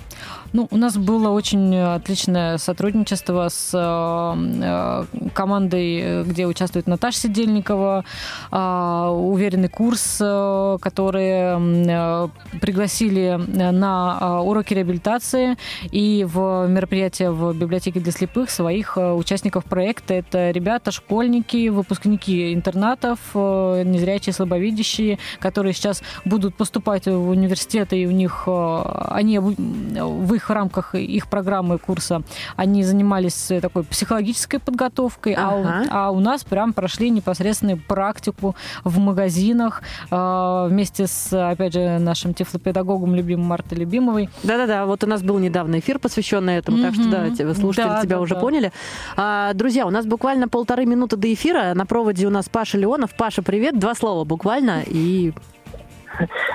[0.53, 8.05] Ну, у нас было очень отличное сотрудничество с э, командой, где участвует Наташа Сидельникова,
[8.51, 12.29] э, уверенный курс, э, которые э,
[12.61, 13.41] пригласили
[13.71, 15.57] на уроки реабилитации
[15.91, 20.15] и в мероприятие в библиотеке для слепых своих участников проекта.
[20.15, 28.07] Это ребята, школьники, выпускники интернатов, э, незрячие, слабовидящие, которые сейчас будут поступать в университеты, и
[28.07, 32.23] у них э, они в их в рамках их программы курса
[32.57, 35.87] они занимались такой психологической подготовкой, ага.
[35.91, 41.75] а, у, а у нас прям прошли непосредственную практику в магазинах э, вместе с, опять
[41.75, 44.29] же, нашим тифлопедагогом любимым Мартой Любимовой.
[44.43, 46.83] Да-да-да, вот у нас был недавно эфир, посвященный этому, mm-hmm.
[46.83, 48.41] так что да, слушатели да, тебя да, уже да.
[48.41, 48.73] поняли.
[49.17, 51.75] А, друзья, у нас буквально полторы минуты до эфира.
[51.75, 53.15] На проводе у нас Паша Леонов.
[53.15, 53.79] Паша, привет.
[53.79, 55.33] Два слова буквально и...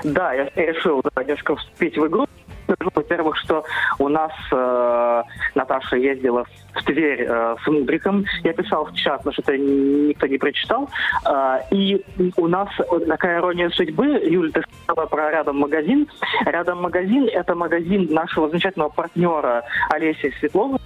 [0.04, 2.26] Да, я решил да, немножко вступить в игру
[2.66, 3.64] скажу, во-первых, что
[3.98, 5.22] у нас э,
[5.54, 6.44] Наташа ездила
[6.74, 8.24] в Тверь э, с Мудриком.
[8.42, 10.88] Я писал в чат, но что-то никто не прочитал.
[11.26, 12.04] Э, и
[12.36, 12.68] у нас
[13.06, 14.06] такая ирония судьбы.
[14.24, 16.08] Юль, ты сказала про рядом магазин.
[16.44, 20.80] Рядом магазин– это магазин нашего замечательного партнера Олеси Светловой.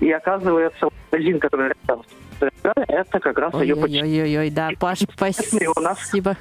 [0.00, 2.02] И оказывается, магазин, который рядом
[2.62, 5.72] это как раз ой, ее ой, ой, ой, ой, да, Паш, спасибо.
[5.76, 5.98] У нас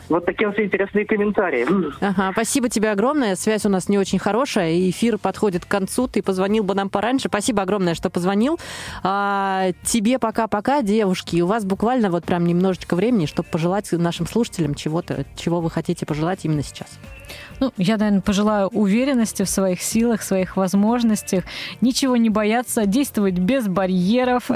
[0.10, 1.66] вот такие вот интересные комментарии.
[2.02, 3.36] Ага, спасибо тебе огромное.
[3.36, 6.08] Связь у нас не очень хорошая, и эфир подходит к концу.
[6.08, 7.28] Ты позвонил бы нам пораньше.
[7.28, 8.60] Спасибо огромное, что позвонил.
[9.04, 11.42] А, тебе пока-пока, девушки.
[11.42, 16.06] У вас буквально вот прям немножечко времени, чтобы пожелать нашим слушателям чего-то, чего вы хотите
[16.06, 17.00] пожелать именно сейчас.
[17.64, 21.46] Ну, я, наверное, пожелаю уверенности в своих силах, своих возможностях,
[21.80, 24.50] ничего не бояться, действовать без барьеров,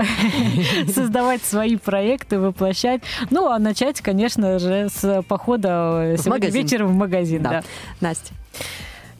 [0.93, 3.01] создавать свои проекты, воплощать.
[3.29, 7.43] Ну, а начать, конечно же, с похода сегодня вечером в магазин.
[7.43, 7.63] Да.
[8.01, 8.33] Настя.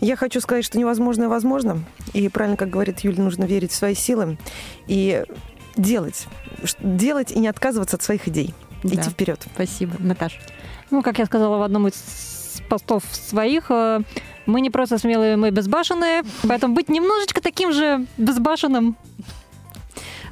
[0.02, 1.82] Я хочу сказать, что невозможное возможно.
[2.12, 4.38] И правильно, как говорит Юля, нужно верить в свои силы
[4.88, 5.24] и
[5.78, 6.28] делать.
[6.82, 8.54] Делать и не отказываться от своих идей.
[8.84, 9.04] Идти да.
[9.04, 9.48] вперед.
[9.56, 9.94] Спасибо.
[9.98, 10.42] Наташа.
[10.92, 13.66] Ну, как я сказала в одном из постов своих.
[13.70, 14.02] Э,
[14.46, 18.96] мы не просто смелые, мы безбашенные, поэтому быть немножечко таким же безбашенным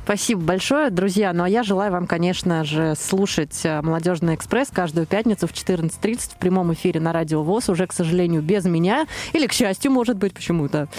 [0.05, 1.33] Спасибо большое, друзья.
[1.33, 6.33] Ну а я желаю вам, конечно же, слушать э, «Молодежный экспресс» каждую пятницу в 14.30
[6.33, 9.07] в прямом эфире на Радио ВОЗ, уже, к сожалению, без меня.
[9.33, 10.89] Или, к счастью, может быть, почему-то.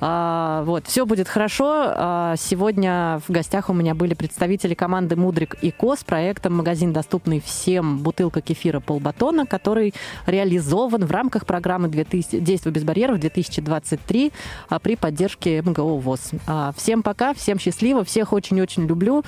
[0.00, 1.84] А, вот, все будет хорошо.
[1.86, 6.92] А, сегодня в гостях у меня были представители команды «Мудрик и Ко» с проектом «Магазин,
[6.92, 7.98] доступный всем.
[7.98, 9.94] Бутылка кефира полбатона», который
[10.26, 14.32] реализован в рамках программы 2000, «Действуй без барьеров-2023»
[14.70, 16.30] а, при поддержке МГО ВОЗ.
[16.48, 19.22] А, всем пока, всем счастливо, всех очень очень-очень люблю.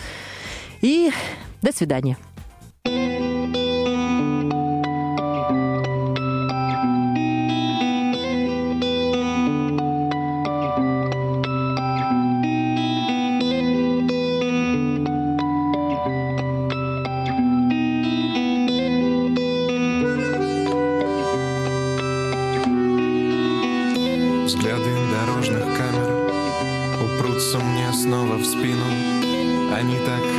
[0.81, 1.11] И
[1.63, 2.17] до свидания.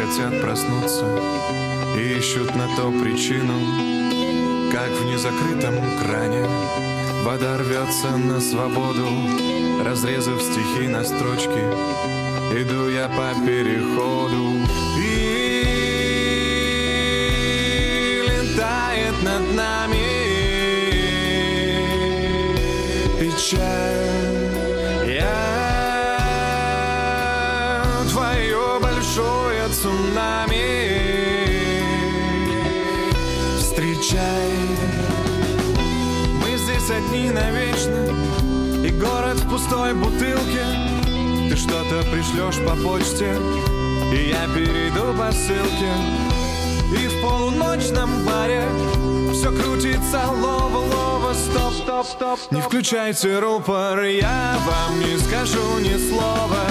[0.10, 1.06] Хотят проснуться
[1.96, 3.54] и ищут на то причину,
[4.72, 6.48] как в незакрытом кране
[7.24, 9.06] вода рвется на свободу,
[9.86, 11.64] разрезав стихи на строчки.
[12.60, 15.74] Иду я по переходу и
[18.26, 20.08] летает над нами
[23.20, 23.99] печаль.
[39.60, 40.66] Пустой бутылке.
[41.50, 43.36] Ты что-то пришлешь по почте
[44.14, 45.92] И я перейду по ссылке.
[46.92, 48.64] И в полуночном баре
[49.34, 56.66] Все крутится лова-лова Стоп, стоп, стоп, Не включайте рупор Я вам не скажу ни слова